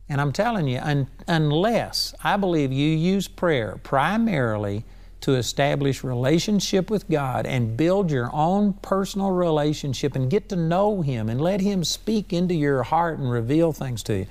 And 0.09 0.19
I'm 0.19 0.33
telling 0.33 0.67
you, 0.67 0.79
un- 0.79 1.07
unless 1.27 2.13
I 2.23 2.37
believe 2.37 2.71
you 2.71 2.89
use 2.89 3.27
prayer 3.27 3.79
primarily 3.81 4.83
to 5.21 5.35
establish 5.35 6.03
relationship 6.03 6.89
with 6.89 7.07
God 7.07 7.45
and 7.45 7.77
build 7.77 8.11
your 8.11 8.29
own 8.33 8.73
personal 8.73 9.31
relationship 9.31 10.15
and 10.15 10.29
get 10.29 10.49
to 10.49 10.55
know 10.55 11.01
Him 11.01 11.29
and 11.29 11.39
let 11.39 11.61
Him 11.61 11.83
speak 11.83 12.33
into 12.33 12.55
your 12.55 12.83
heart 12.83 13.19
and 13.19 13.31
reveal 13.31 13.71
things 13.71 14.03
to 14.03 14.17
you. 14.17 14.25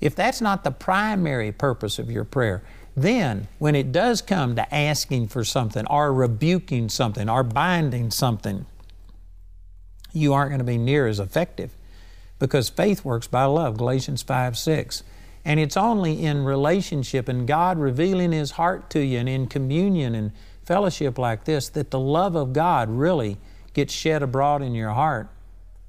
If 0.00 0.14
that's 0.14 0.40
not 0.40 0.62
the 0.62 0.70
primary 0.70 1.50
purpose 1.50 1.98
of 1.98 2.10
your 2.10 2.24
prayer, 2.24 2.62
then 3.02 3.48
when 3.58 3.74
it 3.74 3.92
does 3.92 4.22
come 4.22 4.56
to 4.56 4.74
asking 4.74 5.28
for 5.28 5.44
something 5.44 5.86
or 5.86 6.12
rebuking 6.12 6.88
something 6.88 7.28
or 7.28 7.42
binding 7.42 8.10
something, 8.10 8.66
you 10.12 10.32
aren't 10.32 10.50
going 10.50 10.58
to 10.58 10.64
be 10.64 10.78
near 10.78 11.06
as 11.06 11.20
effective 11.20 11.74
because 12.38 12.68
faith 12.68 13.04
works 13.04 13.26
by 13.26 13.44
love, 13.44 13.76
Galatians 13.76 14.22
5 14.22 14.56
6. 14.56 15.02
And 15.44 15.58
it's 15.58 15.76
only 15.76 16.24
in 16.24 16.44
relationship 16.44 17.28
and 17.28 17.46
God 17.46 17.78
revealing 17.78 18.32
His 18.32 18.52
heart 18.52 18.90
to 18.90 19.00
you 19.00 19.18
and 19.18 19.28
in 19.28 19.46
communion 19.46 20.14
and 20.14 20.32
fellowship 20.64 21.16
like 21.18 21.44
this 21.44 21.68
that 21.70 21.90
the 21.90 21.98
love 21.98 22.34
of 22.34 22.52
God 22.52 22.90
really 22.90 23.38
gets 23.72 23.92
shed 23.92 24.22
abroad 24.22 24.62
in 24.62 24.74
your 24.74 24.90
heart. 24.90 25.28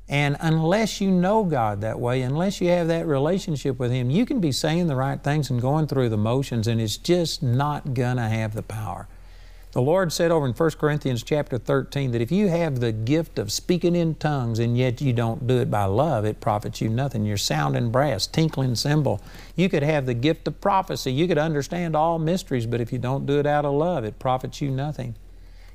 And 0.10 0.38
unless 0.40 1.00
you 1.00 1.12
know 1.12 1.44
God 1.44 1.82
that 1.82 2.00
way, 2.00 2.24
unless 2.24 2.60
you 2.60 2.70
have 2.70 2.88
that 2.88 3.06
relationship 3.06 3.78
with 3.78 3.92
Him, 3.92 4.10
you 4.10 4.26
can 4.26 4.42
be 4.42 4.52
saying 4.52 4.88
the 4.88 4.96
right 4.96 5.22
things 5.22 5.52
and 5.52 5.62
going 5.62 5.86
through 5.86 6.10
the 6.10 6.18
motions, 6.18 6.68
and 6.68 6.82
it's 6.82 6.98
just 6.98 7.44
not 7.44 7.94
going 7.94 8.18
to 8.18 8.28
have 8.28 8.56
the 8.56 8.64
power. 8.64 9.08
The 9.72 9.84
Lord 9.84 10.12
said 10.12 10.32
over 10.32 10.48
in 10.48 10.54
1 10.54 10.72
Corinthians 10.72 11.22
chapter 11.22 11.60
13 11.60 12.10
that 12.12 12.22
if 12.22 12.32
you 12.32 12.48
have 12.48 12.80
the 12.80 12.92
gift 12.92 13.38
of 13.38 13.52
speaking 13.52 13.96
in 13.96 14.16
tongues 14.16 14.58
and 14.58 14.76
yet 14.76 15.00
you 15.00 15.14
don't 15.14 15.46
do 15.46 15.60
it 15.60 15.70
by 15.70 15.86
love, 15.86 16.26
it 16.26 16.42
profits 16.42 16.82
you 16.82 16.90
nothing. 16.90 17.24
You're 17.24 17.38
sounding 17.38 17.92
brass, 17.92 18.26
tinkling 18.26 18.74
cymbal. 18.74 19.22
You 19.56 19.70
could 19.70 19.84
have 19.84 20.08
the 20.08 20.16
gift 20.16 20.48
of 20.48 20.60
prophecy. 20.60 21.14
You 21.14 21.28
could 21.28 21.38
understand 21.38 21.96
all 21.96 22.18
mysteries, 22.18 22.66
but 22.66 22.82
if 22.82 22.92
you 22.92 22.98
don't 22.98 23.28
do 23.28 23.38
it 23.38 23.46
out 23.46 23.64
of 23.64 23.76
love, 23.76 24.04
it 24.04 24.18
profits 24.18 24.60
you 24.60 24.72
nothing. 24.72 25.14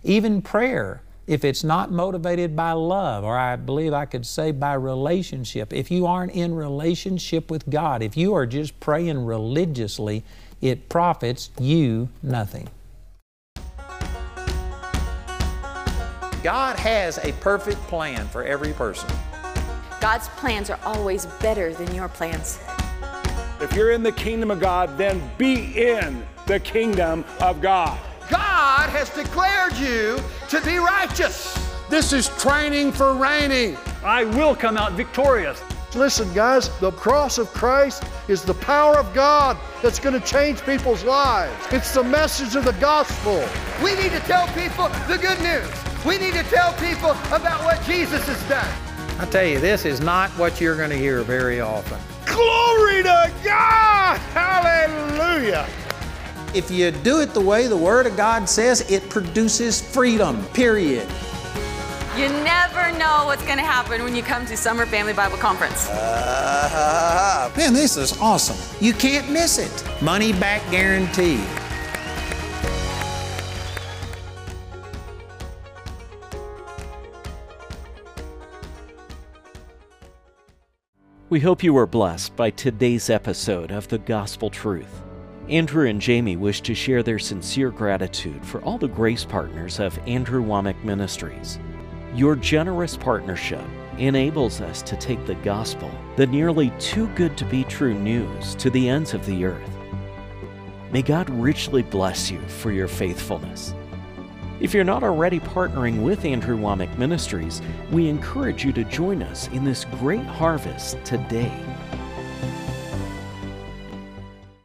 Even 0.02 0.42
prayer, 0.42 1.02
if 1.26 1.44
it's 1.44 1.64
not 1.64 1.90
motivated 1.90 2.54
by 2.54 2.72
love, 2.72 3.24
or 3.24 3.38
I 3.38 3.56
believe 3.56 3.92
I 3.92 4.04
could 4.04 4.26
say 4.26 4.52
by 4.52 4.74
relationship, 4.74 5.72
if 5.72 5.90
you 5.90 6.06
aren't 6.06 6.32
in 6.32 6.54
relationship 6.54 7.50
with 7.50 7.68
God, 7.70 8.02
if 8.02 8.16
you 8.16 8.34
are 8.34 8.46
just 8.46 8.78
praying 8.80 9.24
religiously, 9.24 10.24
it 10.60 10.88
profits 10.88 11.50
you 11.58 12.08
nothing. 12.22 12.68
God 16.42 16.76
has 16.76 17.16
a 17.18 17.32
perfect 17.40 17.80
plan 17.82 18.28
for 18.28 18.44
every 18.44 18.74
person. 18.74 19.08
God's 20.00 20.28
plans 20.28 20.68
are 20.68 20.78
always 20.84 21.24
better 21.40 21.72
than 21.72 21.94
your 21.94 22.08
plans. 22.08 22.60
If 23.62 23.72
you're 23.74 23.92
in 23.92 24.02
the 24.02 24.12
kingdom 24.12 24.50
of 24.50 24.60
God, 24.60 24.98
then 24.98 25.22
be 25.38 25.72
in 25.80 26.22
the 26.46 26.60
kingdom 26.60 27.24
of 27.40 27.62
God. 27.62 27.98
God 28.30 28.88
has 28.90 29.10
declared 29.10 29.74
you 29.74 30.18
to 30.48 30.60
be 30.62 30.78
righteous. 30.78 31.54
This 31.90 32.12
is 32.12 32.28
training 32.40 32.92
for 32.92 33.14
reigning. 33.14 33.76
I 34.02 34.24
will 34.24 34.54
come 34.56 34.76
out 34.76 34.92
victorious. 34.92 35.62
Listen, 35.94 36.32
guys, 36.34 36.76
the 36.80 36.90
cross 36.92 37.38
of 37.38 37.52
Christ 37.52 38.02
is 38.26 38.42
the 38.42 38.54
power 38.54 38.96
of 38.96 39.14
God 39.14 39.56
that's 39.82 40.00
going 40.00 40.18
to 40.18 40.26
change 40.26 40.60
people's 40.62 41.04
lives. 41.04 41.54
It's 41.70 41.94
the 41.94 42.02
message 42.02 42.56
of 42.56 42.64
the 42.64 42.72
gospel. 42.72 43.46
We 43.82 43.94
need 43.94 44.10
to 44.10 44.20
tell 44.20 44.46
people 44.48 44.88
the 45.06 45.18
good 45.18 45.40
news. 45.40 45.70
We 46.04 46.18
need 46.18 46.34
to 46.34 46.42
tell 46.44 46.72
people 46.74 47.10
about 47.32 47.64
what 47.64 47.82
Jesus 47.84 48.26
has 48.26 48.48
done. 48.48 49.20
I 49.20 49.26
tell 49.26 49.44
you, 49.44 49.60
this 49.60 49.84
is 49.84 50.00
not 50.00 50.30
what 50.30 50.60
you're 50.60 50.76
going 50.76 50.90
to 50.90 50.96
hear 50.96 51.22
very 51.22 51.60
often. 51.60 52.00
Glory 52.26 53.04
to 53.04 53.32
God! 53.44 54.18
Hallelujah! 54.32 55.68
If 56.54 56.70
you 56.70 56.92
do 56.92 57.20
it 57.20 57.34
the 57.34 57.40
way 57.40 57.66
the 57.66 57.76
Word 57.76 58.06
of 58.06 58.16
God 58.16 58.48
says, 58.48 58.88
it 58.88 59.10
produces 59.10 59.82
freedom, 59.82 60.44
period. 60.52 61.08
You 62.16 62.28
never 62.28 62.96
know 62.96 63.24
what's 63.24 63.44
going 63.44 63.58
to 63.58 63.64
happen 63.64 64.04
when 64.04 64.14
you 64.14 64.22
come 64.22 64.46
to 64.46 64.56
Summer 64.56 64.86
Family 64.86 65.12
Bible 65.12 65.36
Conference. 65.36 65.88
Uh, 65.88 67.50
man, 67.56 67.72
this 67.74 67.96
is 67.96 68.16
awesome. 68.20 68.56
You 68.80 68.92
can't 68.92 69.28
miss 69.32 69.58
it. 69.58 69.84
Money 70.00 70.32
back 70.32 70.62
guarantee. 70.70 71.44
We 81.30 81.40
hope 81.40 81.64
you 81.64 81.74
were 81.74 81.88
blessed 81.88 82.36
by 82.36 82.50
today's 82.50 83.10
episode 83.10 83.72
of 83.72 83.88
The 83.88 83.98
Gospel 83.98 84.50
Truth. 84.50 85.02
Andrew 85.50 85.86
and 85.86 86.00
Jamie 86.00 86.36
wish 86.36 86.62
to 86.62 86.74
share 86.74 87.02
their 87.02 87.18
sincere 87.18 87.70
gratitude 87.70 88.44
for 88.46 88.62
all 88.62 88.78
the 88.78 88.88
grace 88.88 89.26
partners 89.26 89.78
of 89.78 89.98
Andrew 90.06 90.42
Wommack 90.42 90.82
Ministries. 90.84 91.58
Your 92.14 92.34
generous 92.34 92.96
partnership 92.96 93.60
enables 93.98 94.62
us 94.62 94.80
to 94.80 94.96
take 94.96 95.22
the 95.26 95.34
gospel, 95.36 95.90
the 96.16 96.26
nearly 96.26 96.70
too 96.78 97.08
good 97.08 97.36
to 97.36 97.44
be 97.44 97.62
true 97.64 97.92
news, 97.92 98.54
to 98.54 98.70
the 98.70 98.88
ends 98.88 99.12
of 99.12 99.26
the 99.26 99.44
earth. 99.44 99.70
May 100.90 101.02
God 101.02 101.28
richly 101.28 101.82
bless 101.82 102.30
you 102.30 102.40
for 102.40 102.72
your 102.72 102.88
faithfulness. 102.88 103.74
If 104.60 104.72
you're 104.72 104.82
not 104.82 105.02
already 105.02 105.40
partnering 105.40 106.02
with 106.02 106.24
Andrew 106.24 106.56
Wommack 106.56 106.96
Ministries, 106.96 107.60
we 107.92 108.08
encourage 108.08 108.64
you 108.64 108.72
to 108.72 108.84
join 108.84 109.22
us 109.22 109.48
in 109.48 109.62
this 109.62 109.84
great 109.84 110.24
harvest 110.24 111.04
today. 111.04 111.52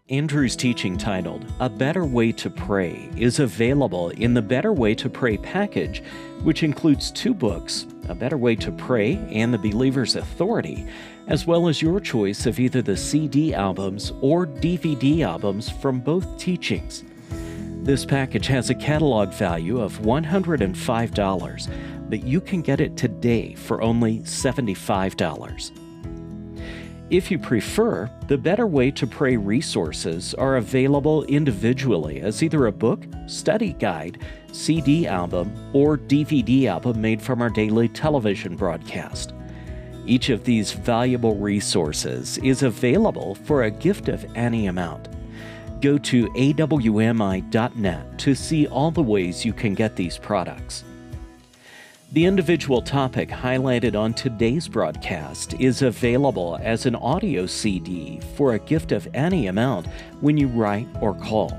Andrew's 0.10 0.56
teaching 0.56 0.98
titled 0.98 1.46
A 1.60 1.70
Better 1.70 2.04
Way 2.04 2.32
to 2.32 2.50
Pray 2.50 3.08
is 3.16 3.38
available 3.38 4.10
in 4.10 4.34
the 4.34 4.42
Better 4.42 4.74
Way 4.74 4.96
to 4.96 5.08
Pray 5.08 5.38
package, 5.38 6.02
which 6.42 6.64
includes 6.64 7.12
two 7.12 7.32
books 7.32 7.86
A 8.08 8.16
Better 8.16 8.38
Way 8.38 8.56
to 8.56 8.72
Pray 8.72 9.18
and 9.32 9.54
The 9.54 9.60
Believer's 9.60 10.16
Authority, 10.16 10.88
as 11.28 11.46
well 11.46 11.68
as 11.68 11.80
your 11.80 12.00
choice 12.00 12.48
of 12.48 12.60
either 12.60 12.82
the 12.82 12.98
CD 12.98 13.54
albums 13.54 14.12
or 14.22 14.48
DVD 14.48 15.22
albums 15.22 15.70
from 15.70 16.00
both 16.00 16.40
teachings. 16.40 17.04
This 17.84 18.04
package 18.04 18.48
has 18.48 18.72
a 18.72 18.76
catalog 18.76 19.32
value 19.32 19.80
of 19.80 20.00
$105, 20.00 21.70
but 22.10 22.24
you 22.24 22.42
can 22.42 22.64
get 22.64 22.82
it 22.82 22.98
today 22.98 23.54
for 23.54 23.84
only 23.84 24.22
$75. 24.22 25.89
If 27.10 27.32
you 27.32 27.40
prefer, 27.40 28.08
the 28.28 28.38
Better 28.38 28.68
Way 28.68 28.92
to 28.92 29.08
Pray 29.08 29.36
resources 29.36 30.36
are 30.36 30.58
available 30.58 31.24
individually 31.24 32.22
as 32.22 32.44
either 32.44 32.68
a 32.68 32.72
book, 32.72 33.04
study 33.26 33.74
guide, 33.74 34.20
CD 34.52 35.08
album, 35.08 35.52
or 35.74 35.98
DVD 35.98 36.66
album 36.66 37.02
made 37.02 37.20
from 37.20 37.42
our 37.42 37.50
daily 37.50 37.88
television 37.88 38.56
broadcast. 38.56 39.34
Each 40.06 40.30
of 40.30 40.44
these 40.44 40.72
valuable 40.72 41.36
resources 41.36 42.38
is 42.40 42.62
available 42.62 43.34
for 43.34 43.64
a 43.64 43.72
gift 43.72 44.08
of 44.08 44.24
any 44.36 44.68
amount. 44.68 45.10
Go 45.82 45.98
to 45.98 46.28
awmi.net 46.34 48.20
to 48.20 48.36
see 48.36 48.68
all 48.68 48.92
the 48.92 49.02
ways 49.02 49.44
you 49.44 49.54
can 49.54 49.74
get 49.74 49.96
these 49.96 50.20
products. 50.20 50.84
The 52.12 52.26
individual 52.26 52.82
topic 52.82 53.30
highlighted 53.30 53.96
on 53.96 54.16
today's 54.16 54.68
broadcast 54.68 55.54
is 55.60 55.84
available 55.84 56.58
as 56.60 56.88
an 56.88 56.96
audio 56.96 57.46
CD 57.46 58.20
for 58.36 58.54
a 58.54 58.60
gift 58.60 58.92
of 58.92 59.08
any 59.14 59.46
amount 59.46 59.86
when 60.20 60.36
you 60.36 60.48
write 60.48 60.88
or 61.02 61.14
call. 61.14 61.56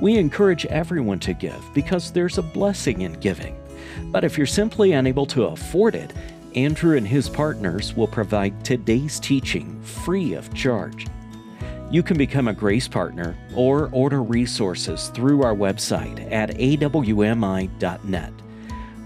We 0.00 0.18
encourage 0.18 0.66
everyone 0.66 1.18
to 1.18 1.34
give 1.34 1.60
because 1.74 2.12
there's 2.12 2.38
a 2.38 2.42
blessing 2.42 3.00
in 3.00 3.14
giving. 3.14 3.60
But 4.12 4.22
if 4.22 4.38
you're 4.38 4.46
simply 4.46 4.92
unable 4.92 5.26
to 5.26 5.46
afford 5.46 5.96
it, 5.96 6.12
Andrew 6.54 6.96
and 6.96 7.06
his 7.06 7.28
partners 7.28 7.92
will 7.92 8.06
provide 8.06 8.64
today's 8.64 9.18
teaching 9.18 9.82
free 9.82 10.34
of 10.34 10.54
charge. 10.54 11.08
You 11.90 12.04
can 12.04 12.16
become 12.16 12.46
a 12.46 12.54
Grace 12.54 12.86
Partner 12.86 13.36
or 13.56 13.88
order 13.90 14.22
resources 14.22 15.08
through 15.08 15.42
our 15.42 15.56
website 15.56 16.30
at 16.30 16.50
awmi.net. 16.50 18.32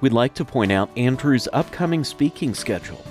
We'd 0.00 0.12
like 0.12 0.34
to 0.34 0.44
point 0.44 0.70
out 0.70 0.96
Andrew's 0.96 1.48
upcoming 1.52 2.04
speaking 2.04 2.54
schedule. 2.54 3.04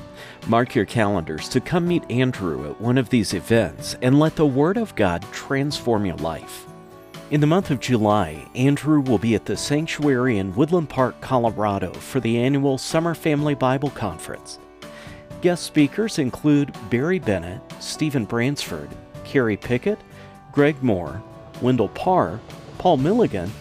Mark 0.47 0.73
your 0.73 0.85
calendars 0.85 1.49
to 1.49 1.59
come 1.59 1.85
meet 1.87 2.09
Andrew 2.09 2.69
at 2.69 2.79
one 2.79 2.97
of 2.97 3.09
these 3.09 3.33
events 3.33 3.97
and 4.01 4.19
let 4.19 4.37
the 4.37 4.45
Word 4.45 4.77
of 4.77 4.95
God 4.95 5.21
transform 5.33 6.05
your 6.05 6.15
life. 6.17 6.65
In 7.29 7.41
the 7.41 7.47
month 7.47 7.71
of 7.71 7.81
July, 7.81 8.47
Andrew 8.55 9.01
will 9.01 9.17
be 9.17 9.35
at 9.35 9.43
the 9.43 9.57
Sanctuary 9.57 10.37
in 10.37 10.55
Woodland 10.55 10.87
Park, 10.87 11.19
Colorado 11.19 11.91
for 11.91 12.21
the 12.21 12.37
annual 12.37 12.77
Summer 12.77 13.13
Family 13.13 13.53
Bible 13.53 13.89
Conference. 13.89 14.59
Guest 15.41 15.63
speakers 15.63 16.19
include 16.19 16.73
Barry 16.89 17.19
Bennett, 17.19 17.61
Stephen 17.81 18.23
Bransford, 18.23 18.89
Carrie 19.25 19.57
Pickett, 19.57 19.99
Greg 20.53 20.81
Moore, 20.81 21.21
Wendell 21.61 21.89
Parr, 21.89 22.39
Paul 22.77 22.95
Milligan, 22.95 23.51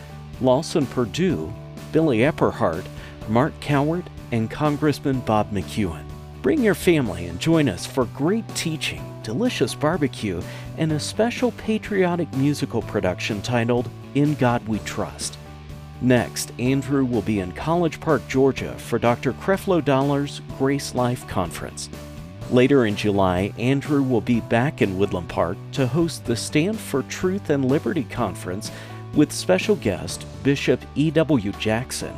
Lawson 0.41 0.87
Perdue, 0.87 1.53
Billy 1.91 2.19
Epperhart, 2.19 2.87
Mark 3.29 3.59
Cowart, 3.61 4.07
and 4.33 4.51
Congressman 4.51 5.21
Bob 5.21 5.53
McEwen. 5.53 6.05
Bring 6.43 6.63
your 6.63 6.75
family 6.75 7.27
and 7.27 7.41
join 7.41 7.69
us 7.69 7.87
for 7.87 8.05
great 8.07 8.47
teaching, 8.55 9.03
delicious 9.23 9.75
barbecue, 9.75 10.41
and 10.79 10.93
a 10.93 11.01
special 11.01 11.53
patriotic 11.53 12.33
musical 12.35 12.83
production 12.83 13.43
titled 13.43 13.89
In 14.15 14.35
God 14.35 14.67
We 14.69 14.79
Trust. 14.81 15.39
Next, 16.01 16.53
Andrew 16.59 17.05
will 17.05 17.23
be 17.23 17.41
in 17.41 17.53
College 17.53 18.01
Park, 18.01 18.23
Georgia 18.29 18.77
for 18.79 18.99
Dr. 18.99 19.33
Creflo 19.33 19.85
Dollar's 19.85 20.41
Grace 20.59 20.95
Life 20.95 21.27
Conference. 21.27 21.89
Later 22.51 22.87
in 22.87 22.95
July, 22.95 23.53
Andrew 23.59 24.03
will 24.03 24.21
be 24.21 24.41
back 24.41 24.83
in 24.83 24.99
Woodland 24.99 25.29
Park 25.29 25.57
to 25.73 25.87
host 25.87 26.25
the 26.27 26.37
Stand 26.37 26.79
for 26.79 27.03
Truth 27.05 27.51
and 27.51 27.65
Liberty 27.65 28.05
Conference 28.05 28.71
with 29.15 29.33
special 29.33 29.75
guest 29.77 30.27
Bishop 30.45 30.81
E.W. 30.95 31.53
Jackson 31.53 32.15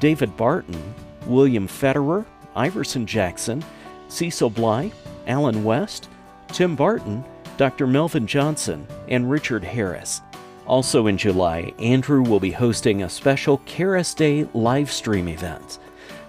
David 0.00 0.36
Barton, 0.36 0.94
William 1.26 1.66
Federer, 1.66 2.24
Iverson 2.54 3.06
Jackson, 3.06 3.64
Cecil 4.08 4.50
Bly, 4.50 4.92
Allen 5.26 5.64
West, 5.64 6.08
Tim 6.48 6.76
Barton, 6.76 7.24
Dr. 7.56 7.86
Melvin 7.86 8.26
Johnson, 8.26 8.86
and 9.08 9.30
Richard 9.30 9.64
Harris. 9.64 10.20
Also 10.66 11.06
in 11.06 11.18
July, 11.18 11.72
Andrew 11.78 12.22
will 12.22 12.40
be 12.40 12.50
hosting 12.50 13.02
a 13.02 13.08
special 13.08 13.60
Charis 13.66 14.14
Day 14.14 14.48
live 14.54 14.90
stream 14.90 15.28
event. 15.28 15.78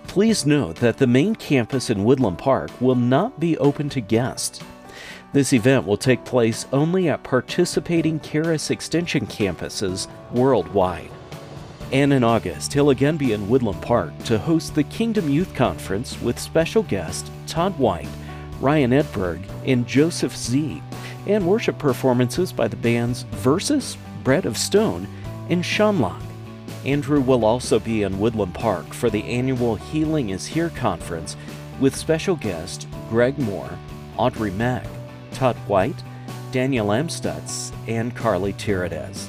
Please 0.07 0.45
note 0.45 0.75
that 0.77 0.97
the 0.97 1.07
main 1.07 1.35
campus 1.35 1.89
in 1.89 2.03
Woodland 2.03 2.37
Park 2.37 2.69
will 2.79 2.95
not 2.95 3.39
be 3.39 3.57
open 3.57 3.89
to 3.89 4.01
guests. 4.01 4.59
This 5.33 5.51
event 5.51 5.85
will 5.85 5.97
take 5.97 6.23
place 6.23 6.65
only 6.71 7.09
at 7.09 7.23
participating 7.23 8.19
Charis 8.19 8.69
Extension 8.69 9.25
campuses 9.25 10.07
worldwide. 10.31 11.09
And 11.91 12.11
in 12.11 12.23
August, 12.23 12.73
he'll 12.73 12.89
again 12.89 13.15
be 13.15 13.33
in 13.33 13.47
Woodland 13.47 13.81
Park 13.81 14.17
to 14.25 14.37
host 14.37 14.75
the 14.75 14.83
Kingdom 14.83 15.29
Youth 15.29 15.53
Conference 15.53 16.19
with 16.21 16.39
special 16.39 16.83
guests 16.83 17.29
Todd 17.47 17.77
White, 17.77 18.09
Ryan 18.59 18.91
Edberg, 18.91 19.41
and 19.65 19.87
Joseph 19.87 20.35
Z, 20.35 20.81
and 21.27 21.45
worship 21.45 21.77
performances 21.77 22.51
by 22.51 22.67
the 22.67 22.75
bands 22.75 23.23
Versus, 23.31 23.97
Bread 24.23 24.45
of 24.45 24.57
Stone, 24.57 25.07
and 25.49 25.63
Shamlock. 25.63 26.21
Andrew 26.85 27.21
will 27.21 27.45
also 27.45 27.79
be 27.79 28.03
in 28.03 28.19
Woodland 28.19 28.53
Park 28.53 28.93
for 28.93 29.09
the 29.09 29.23
annual 29.23 29.75
Healing 29.75 30.29
is 30.29 30.45
Here 30.45 30.69
conference 30.69 31.35
with 31.79 31.95
special 31.95 32.35
guests 32.35 32.87
Greg 33.09 33.37
Moore, 33.37 33.77
Audrey 34.17 34.51
Mack, 34.51 34.85
Todd 35.31 35.55
White, 35.67 36.03
Daniel 36.51 36.87
Amstutz, 36.87 37.71
and 37.87 38.15
Carlie 38.15 38.53
Terradez. 38.53 39.27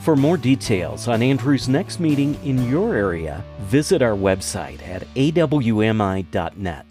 For 0.00 0.16
more 0.16 0.38
details 0.38 1.08
on 1.08 1.22
Andrew's 1.22 1.68
next 1.68 2.00
meeting 2.00 2.34
in 2.42 2.66
your 2.70 2.94
area, 2.94 3.44
visit 3.60 4.00
our 4.00 4.16
website 4.16 4.80
at 4.88 5.02
awmi.net. 5.14 6.86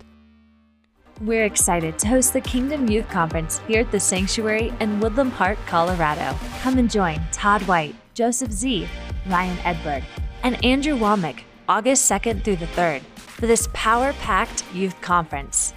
We're 1.19 1.45
excited 1.45 1.97
to 1.97 2.07
host 2.07 2.33
the 2.33 2.41
Kingdom 2.41 2.87
Youth 2.87 3.09
Conference 3.09 3.61
here 3.67 3.81
at 3.81 3.91
the 3.91 3.99
Sanctuary 3.99 4.71
in 4.79 4.99
Woodland 4.99 5.33
Park, 5.33 5.57
Colorado. 5.65 6.37
Come 6.61 6.77
and 6.77 6.89
join 6.89 7.19
Todd 7.31 7.63
White, 7.63 7.95
Joseph 8.13 8.51
Z., 8.51 8.87
Ryan 9.25 9.57
Edberg, 9.57 10.03
and 10.43 10.63
Andrew 10.63 10.95
Wommack 10.95 11.39
August 11.67 12.09
2nd 12.11 12.43
through 12.43 12.57
the 12.57 12.67
3rd 12.67 13.01
for 13.15 13.47
this 13.47 13.67
power 13.73 14.13
packed 14.13 14.63
youth 14.71 14.99
conference. 15.01 15.68